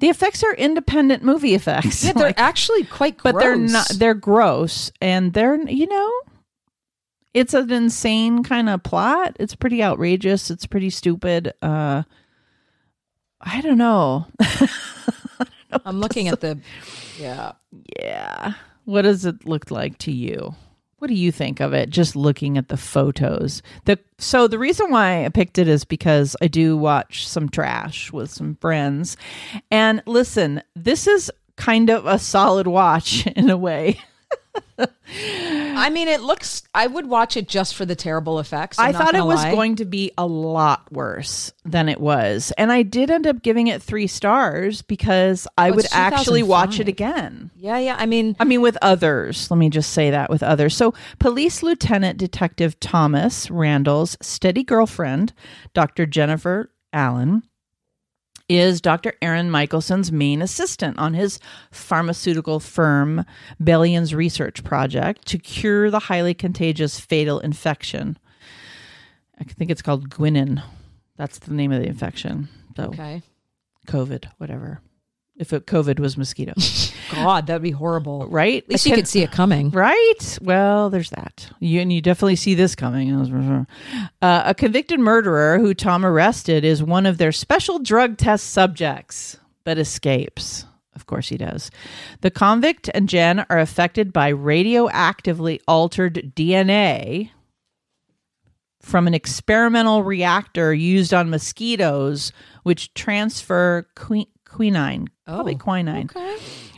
[0.00, 2.04] the effects are independent movie effects.
[2.04, 3.16] yeah, they're Like, actually quite.
[3.16, 3.32] Gross.
[3.34, 6.12] but they're not they're gross and they're you know
[7.32, 9.36] it's an insane kind of plot.
[9.40, 10.50] It's pretty outrageous.
[10.50, 11.52] It's pretty stupid.
[11.62, 12.02] Uh
[13.40, 14.26] I don't know.
[15.84, 16.58] I'm looking at the.
[17.18, 17.52] Yeah.
[18.00, 18.54] Yeah.
[18.84, 20.54] What does it look like to you?
[21.04, 23.60] What do you think of it just looking at the photos?
[23.84, 28.10] The so the reason why I picked it is because I do watch some trash
[28.10, 29.18] with some friends.
[29.70, 34.00] And listen, this is kind of a solid watch in a way.
[34.78, 36.62] I mean, it looks.
[36.74, 38.78] I would watch it just for the terrible effects.
[38.78, 39.50] I'm I thought it was lie.
[39.50, 42.52] going to be a lot worse than it was.
[42.58, 46.80] And I did end up giving it 3 stars because I Oh, would actually watch
[46.80, 47.50] it again.
[47.56, 47.96] Yeah, yeah.
[47.98, 49.50] I mean, I mean, with others.
[49.50, 50.76] Let me just say that with others.
[50.76, 55.32] So, Police Lieutenant Detective Thomas Randall's steady girlfriend,
[55.74, 56.06] Dr.
[56.06, 57.42] Jennifer Allen,
[58.48, 59.14] is Dr.
[59.22, 61.38] Aaron Michelson's main assistant on his
[61.70, 63.24] pharmaceutical firm
[63.58, 68.18] Bellion's research project to cure the highly contagious fatal infection.
[69.38, 70.62] I think it's called Gwinin.
[71.16, 72.48] That's the name of the infection.
[72.76, 73.22] So, okay.
[73.86, 74.80] COVID, whatever.
[75.36, 76.52] If it, COVID was mosquito,
[77.10, 78.26] God, that'd be horrible.
[78.28, 78.62] right?
[78.62, 79.70] At least I you could see it coming.
[79.70, 80.38] Right.
[80.40, 81.50] Well, there's that.
[81.58, 83.12] You, and you definitely see this coming.
[84.22, 89.36] Uh, a convicted murderer who Tom arrested is one of their special drug test subjects,
[89.64, 90.66] but escapes.
[90.94, 91.72] Of course he does.
[92.20, 97.30] The convict and Jen are affected by radioactively altered DNA
[98.80, 102.30] from an experimental reactor used on mosquitoes,
[102.62, 104.28] which transfer qui-
[105.26, 106.04] quinine, probably Oh, quinine.
[106.14, 106.36] Okay.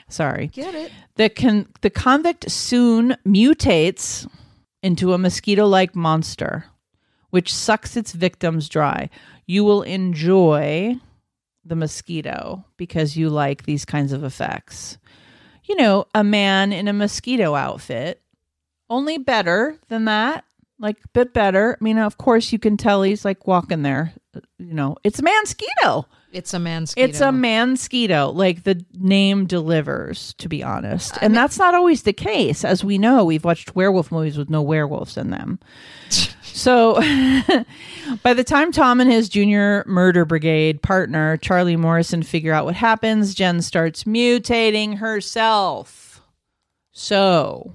[0.09, 0.47] Sorry.
[0.49, 0.93] Get it.
[1.17, 4.29] The con- the convict soon mutates
[4.83, 6.67] into a mosquito-like monster,
[7.31, 9.11] which sucks its victims dry.
[9.47, 10.97] You will enjoy
[11.65, 14.99] the mosquito because you like these kinds of effects.
[15.65, 18.23] You know, a man in a mosquito outfit,
[18.89, 20.45] only better than that,
[20.79, 21.77] like a bit better.
[21.81, 24.13] I mean, of course, you can tell he's like walking there.
[24.59, 26.07] You know, it's a mosquito.
[26.37, 26.93] It's a man's.
[26.99, 31.17] It's a mansquito, like the name delivers, to be honest.
[31.23, 32.63] And that's not always the case.
[32.63, 35.59] As we know, we've watched werewolf movies with no werewolves in them.
[36.43, 36.95] so
[38.23, 42.75] by the time Tom and his junior murder brigade partner, Charlie Morrison, figure out what
[42.75, 46.21] happens, Jen starts mutating herself.
[46.93, 47.73] So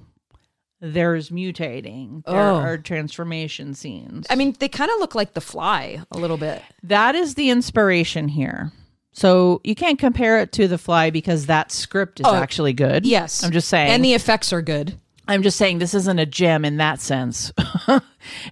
[0.84, 2.24] there's mutating.
[2.26, 2.56] There Oh.
[2.56, 4.26] are transformation scenes.
[4.28, 6.60] I mean, they kind of look like The Fly a little bit.
[6.82, 8.72] That is the inspiration here.
[9.12, 13.06] So you can't compare it to The Fly because that script is Oh, actually good.
[13.06, 13.90] Yes, I'm just saying.
[13.92, 14.94] and the effects are good.
[15.28, 17.52] I'm just saying this isn't a gem in that sense.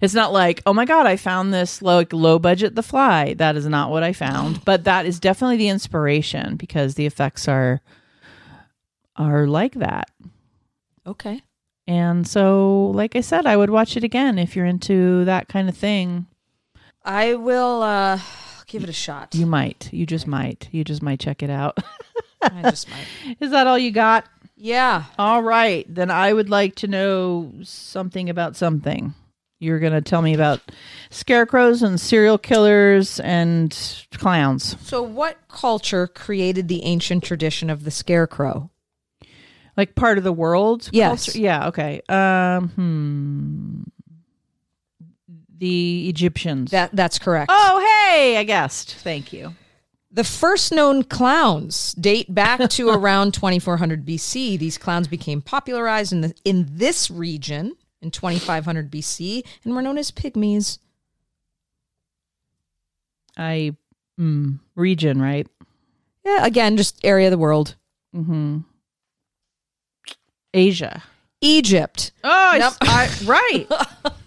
[0.01, 3.33] it's not like, oh my god, I found this low low budget The Fly.
[3.33, 7.49] That is not what I found, but that is definitely the inspiration because the effects
[7.49, 7.81] are
[9.17, 10.09] are like that.
[11.05, 11.41] Okay.
[11.87, 15.67] And so, like I said, I would watch it again if you're into that kind
[15.67, 16.27] of thing.
[17.03, 18.19] I will uh,
[18.67, 19.33] give it a shot.
[19.33, 19.91] You might.
[19.91, 20.69] You just might.
[20.71, 21.79] You just might check it out.
[22.41, 23.37] I just might.
[23.39, 24.25] is that all you got?
[24.55, 25.05] Yeah.
[25.17, 29.15] All right, then I would like to know something about something.
[29.59, 30.59] You're going to tell me about
[31.11, 33.77] scarecrows and serial killers and
[34.13, 34.75] clowns.
[34.81, 38.71] So, what culture created the ancient tradition of the scarecrow?
[39.81, 40.89] Like part of the world?
[40.91, 41.25] Yes.
[41.25, 41.39] culture?
[41.39, 42.01] Yeah, okay.
[42.07, 43.81] Um hmm.
[45.57, 46.69] The Egyptians.
[46.69, 47.49] That that's correct.
[47.51, 47.79] oh,
[48.09, 48.93] hey, I guessed.
[48.93, 49.55] Thank you.
[50.11, 54.59] The first known clowns date back to around 2400 BC.
[54.59, 59.97] These clowns became popularized in the in this region in 2500 BC and were known
[59.97, 60.77] as pygmies.
[63.35, 63.75] I
[64.19, 65.47] mm, region, right?
[66.23, 67.75] Yeah, again, just area of the world.
[68.15, 68.65] Mhm.
[70.53, 71.03] Asia.
[71.41, 72.11] Egypt.
[72.23, 72.73] Oh, I- Nope.
[72.81, 73.67] I, right.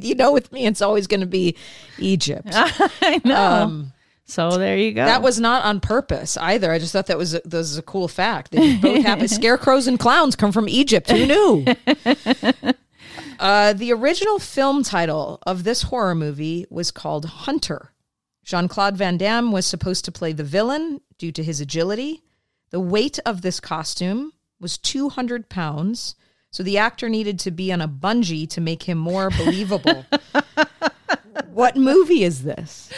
[0.00, 1.54] You know, with me, it's always going to be
[1.98, 2.48] Egypt.
[2.54, 3.36] I know.
[3.36, 3.92] Um,
[4.24, 5.04] so there you go.
[5.04, 6.72] That was not on purpose either.
[6.72, 8.52] I just thought that was a, that was a cool fact.
[8.52, 11.10] They both have scarecrows and clowns come from Egypt.
[11.10, 11.66] Who knew?
[13.38, 17.92] uh, the original film title of this horror movie was called Hunter.
[18.44, 22.22] Jean Claude Van Damme was supposed to play the villain due to his agility.
[22.70, 24.32] The weight of this costume
[24.62, 26.14] was 200 pounds,
[26.50, 30.06] so the actor needed to be on a bungee to make him more believable.
[31.52, 32.88] what movie is this?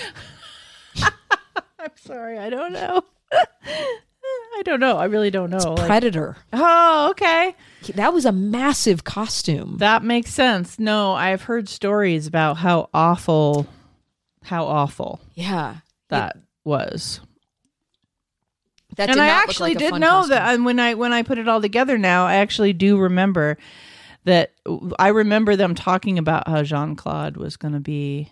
[1.79, 3.03] I'm sorry, I don't know.
[4.57, 4.97] I don't know.
[4.99, 5.75] I really don't know.
[5.75, 6.37] Like- Predator.
[6.53, 7.57] oh, okay.
[7.95, 9.79] That was a massive costume.
[9.79, 10.79] That makes sense.
[10.79, 13.67] No, I've heard stories about how awful,
[14.45, 15.77] how awful Yeah.
[16.11, 17.21] that was.
[18.97, 20.31] That and I actually like did know costume.
[20.31, 20.55] that.
[20.55, 23.57] And when I when I put it all together now, I actually do remember
[24.25, 24.53] that.
[24.99, 28.31] I remember them talking about how Jean Claude was going to be,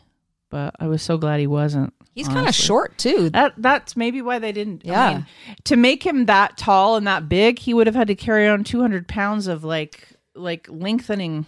[0.50, 1.92] but I was so glad he wasn't.
[2.14, 3.30] He's kind of short too.
[3.30, 4.82] That that's maybe why they didn't.
[4.84, 5.14] I Yeah.
[5.14, 5.26] mean,
[5.64, 8.64] to make him that tall and that big, he would have had to carry on
[8.64, 11.44] 200 pounds of like like lengthening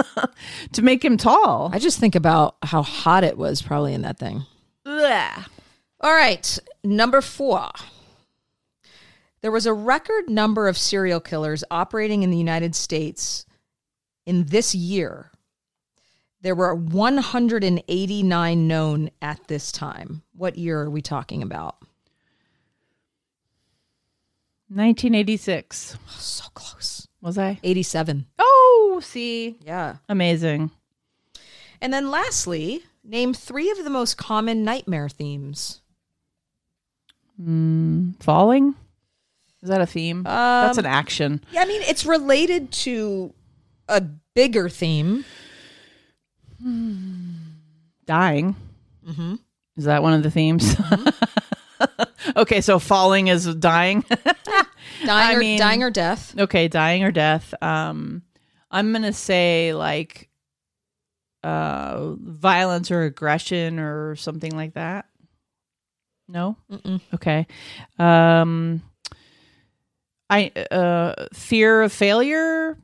[0.72, 1.70] to make him tall.
[1.72, 4.44] I just think about how hot it was probably in that thing.
[4.84, 5.44] Ugh.
[6.00, 7.68] All right, number four.
[9.46, 13.46] There was a record number of serial killers operating in the United States
[14.26, 15.30] in this year.
[16.40, 20.22] There were 189 known at this time.
[20.34, 21.76] What year are we talking about?
[24.70, 27.06] 1986 So close.
[27.20, 27.60] was I?
[27.62, 28.26] 87.
[28.40, 29.98] Oh, see, Yeah.
[30.08, 30.72] amazing.
[31.80, 35.82] And then lastly, name three of the most common nightmare themes.
[37.40, 38.74] Hmm, falling.
[39.66, 40.22] Is that a theme?
[40.22, 41.40] That's Um, an action.
[41.50, 43.34] Yeah, I mean, it's related to
[43.88, 45.24] a bigger theme.
[48.06, 48.54] Dying.
[49.76, 50.76] Is that one of the themes?
[52.36, 54.04] okay, so falling is dying.
[55.04, 56.32] Dying, or, mean- dying or death.
[56.38, 57.52] okay, dying or death.
[57.60, 58.22] Um,
[58.70, 60.28] I'm gonna say like
[61.42, 65.06] uh, violence or aggression or something like that.
[66.28, 66.56] No.
[66.70, 67.00] Mm-mm.
[67.14, 67.46] Okay.
[67.98, 68.80] Um,
[70.28, 72.78] I uh, fear of failure,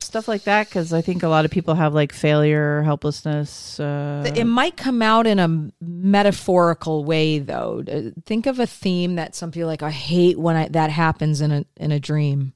[0.00, 3.78] stuff like that, because I think a lot of people have like failure, helplessness.
[3.78, 7.84] Uh, it might come out in a metaphorical way, though.
[7.86, 9.82] Uh, Think of a theme that some people like.
[9.82, 12.52] I hate when I, that happens in a in a dream.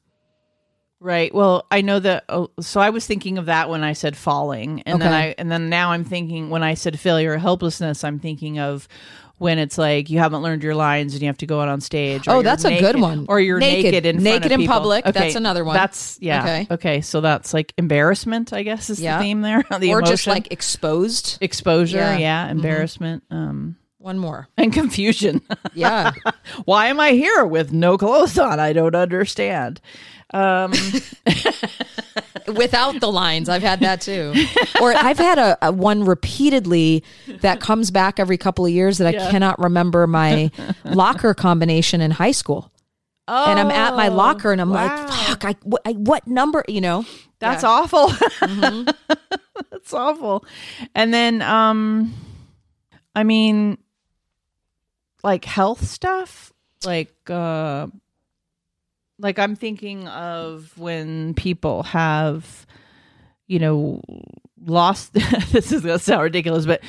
[1.02, 1.34] Right.
[1.34, 2.24] Well, I know that.
[2.28, 5.50] Oh, so I was thinking of that when I said falling, and then I and
[5.50, 8.86] then now I'm thinking when I said failure or helplessness, I'm thinking of
[9.40, 11.80] when it's like you haven't learned your lines and you have to go out on
[11.80, 12.28] stage.
[12.28, 13.24] or Oh, that's a good one.
[13.26, 14.04] Or you're naked, Naked.
[14.06, 14.74] in front Naked of in people.
[14.74, 15.74] public, Okay, that's another one.
[15.74, 16.42] That's yeah.
[16.42, 16.66] Okay.
[16.70, 17.00] Okay.
[17.00, 18.52] So that's like embarrassment.
[18.52, 19.16] I guess is Yeah.
[19.16, 19.64] the theme there.
[19.80, 20.12] the or emotion.
[20.12, 21.38] just like exposed.
[21.40, 21.96] exposure.
[21.96, 22.18] Yeah.
[22.18, 22.46] Yeah.
[22.48, 22.50] Mhm.
[22.50, 23.22] Embarrassment.
[23.30, 23.76] Um.
[23.96, 24.48] One more.
[24.58, 25.40] and confusion.
[25.74, 26.12] Yeah.
[26.66, 28.60] Why am I here with no clothes on?
[28.60, 29.80] I don't understand.
[30.32, 30.72] Um,
[32.54, 33.48] Without the lines.
[33.48, 34.34] I've had that too.
[34.80, 37.04] Or I've had a, a one repeatedly
[37.42, 40.50] that comes back every couple of years that I cannot remember my
[40.84, 42.72] locker combination in high school.
[43.28, 44.86] oh, And I'm at my locker and I'm wow.
[45.04, 47.04] like, fuck, I, what, I, what number, you know?
[47.40, 47.68] That's Yeah.
[47.68, 48.08] awful.
[48.08, 48.88] Mm-hmm.
[49.70, 50.44] That's awful.
[50.94, 52.14] And then, um,
[53.14, 53.76] I mean,
[55.22, 56.54] like health stuff,
[56.86, 57.88] like, uh,
[59.20, 62.66] like I'm thinking of when people have,
[63.46, 64.00] you know,
[64.64, 65.12] lost.
[65.52, 66.80] this is gonna sound ridiculous, but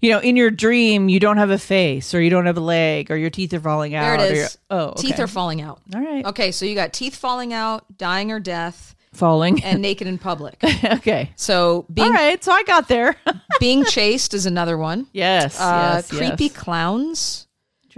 [0.00, 2.60] you know, in your dream, you don't have a face, or you don't have a
[2.62, 4.20] leg, or your teeth are falling There out.
[4.20, 4.58] it or you're- is.
[4.70, 5.80] oh, Teeth are falling out.
[5.94, 6.24] all right.
[6.26, 9.62] Okay, so you got teeth falling out, dying or death, Falling.
[9.64, 10.62] and naked in public.
[10.84, 11.30] okay.
[11.36, 12.42] So being all right.
[12.44, 13.16] So I got there.
[13.60, 15.06] being chased is another one.
[15.12, 15.58] yes.
[15.60, 16.08] Uh, yes.
[16.10, 16.52] creepy yes.
[16.56, 17.47] clowns.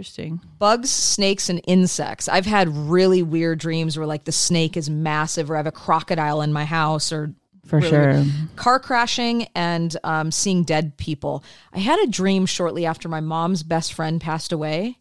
[0.01, 0.41] Interesting.
[0.59, 2.27] bugs, snakes, and insects.
[2.27, 5.73] I've had really weird dreams where like the snake is massive, or I have a
[5.73, 7.35] crocodile in my house, or
[7.67, 8.13] For really sure.
[8.15, 8.27] weird.
[8.57, 11.45] car crashing and um, seeing dead people.
[11.75, 14.97] I had a dream shortly after my mom's best friend passed away,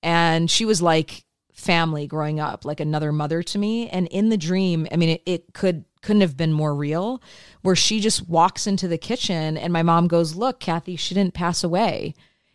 [0.00, 3.88] and she was like family growing up, like another mother to me.
[3.88, 7.20] And in the dream, I mean, it, it could couldn't have been more real.
[7.62, 11.34] Where she just walks into the kitchen, and my mom goes, "Look, Kathy, she didn't
[11.34, 12.14] pass away."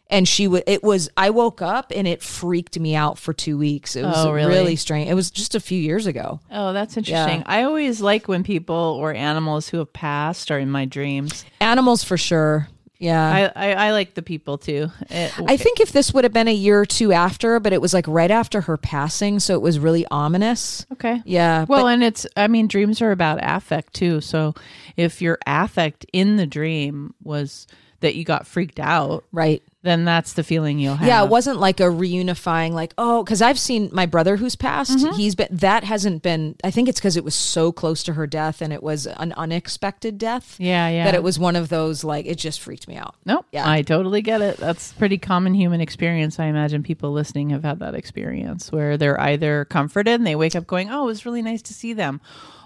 [0.10, 0.64] And she would.
[0.68, 1.10] It was.
[1.18, 3.95] I woke up and it freaked me out for two weeks.
[3.95, 4.49] It was Oh, really?
[4.53, 5.10] really strange.
[5.10, 6.39] It was just a few years ago.
[6.51, 7.43] Oh, that's interesting.
[7.47, 11.43] I always like when people or animals who have passed are in my dreams.
[11.60, 12.68] Animals for sure.
[12.99, 13.51] Yeah.
[13.56, 14.89] I, I, I like the people too.
[15.10, 17.82] It- I think if this would have been a year or two after, but it
[17.82, 20.86] was like right after her passing, so it was really ominous.
[20.93, 21.22] okay.
[21.26, 21.66] Yeah.
[21.68, 24.22] Well, but- and it's, I mean, dreams are about affect too.
[24.22, 24.53] So
[24.95, 27.68] if your affect in the dream was
[27.99, 29.62] that you got freaked out, right.
[29.86, 31.08] Then that's the feeling you'll have.
[31.08, 34.98] Yeah, it wasn't like a reunifying, like oh, because I've seen my brother who's passed.
[34.98, 35.16] Mm-hmm.
[35.16, 36.56] He's been that hasn't been.
[36.64, 39.32] I think it's because it was so close to her death, and it was an
[39.34, 40.56] unexpected death.
[40.60, 41.06] Yeah, yeah.
[41.06, 43.16] That it was one of those like it just freaked me out.
[43.26, 43.46] Nope.
[43.52, 43.70] Yeah.
[43.70, 44.58] I totally get it.
[44.58, 46.40] That's pretty common human experience.
[46.40, 50.56] I imagine people listening have had that experience where they're either comforted and they wake
[50.56, 52.22] up going, "Oh, it was really nice to see them,"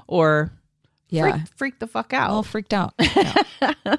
[0.08, 0.52] or
[1.10, 2.30] Yeah, freak, freak the fuck out.
[2.30, 2.94] all freaked out.
[3.00, 3.36] Yeah.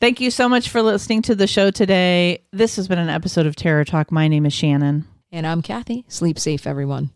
[0.00, 2.42] Thank you so much for listening to the show today.
[2.52, 4.10] This has been an episode of Terror Talk.
[4.10, 5.06] My name is Shannon.
[5.30, 6.04] and I'm Kathy.
[6.08, 7.10] Sleep safe, everyone.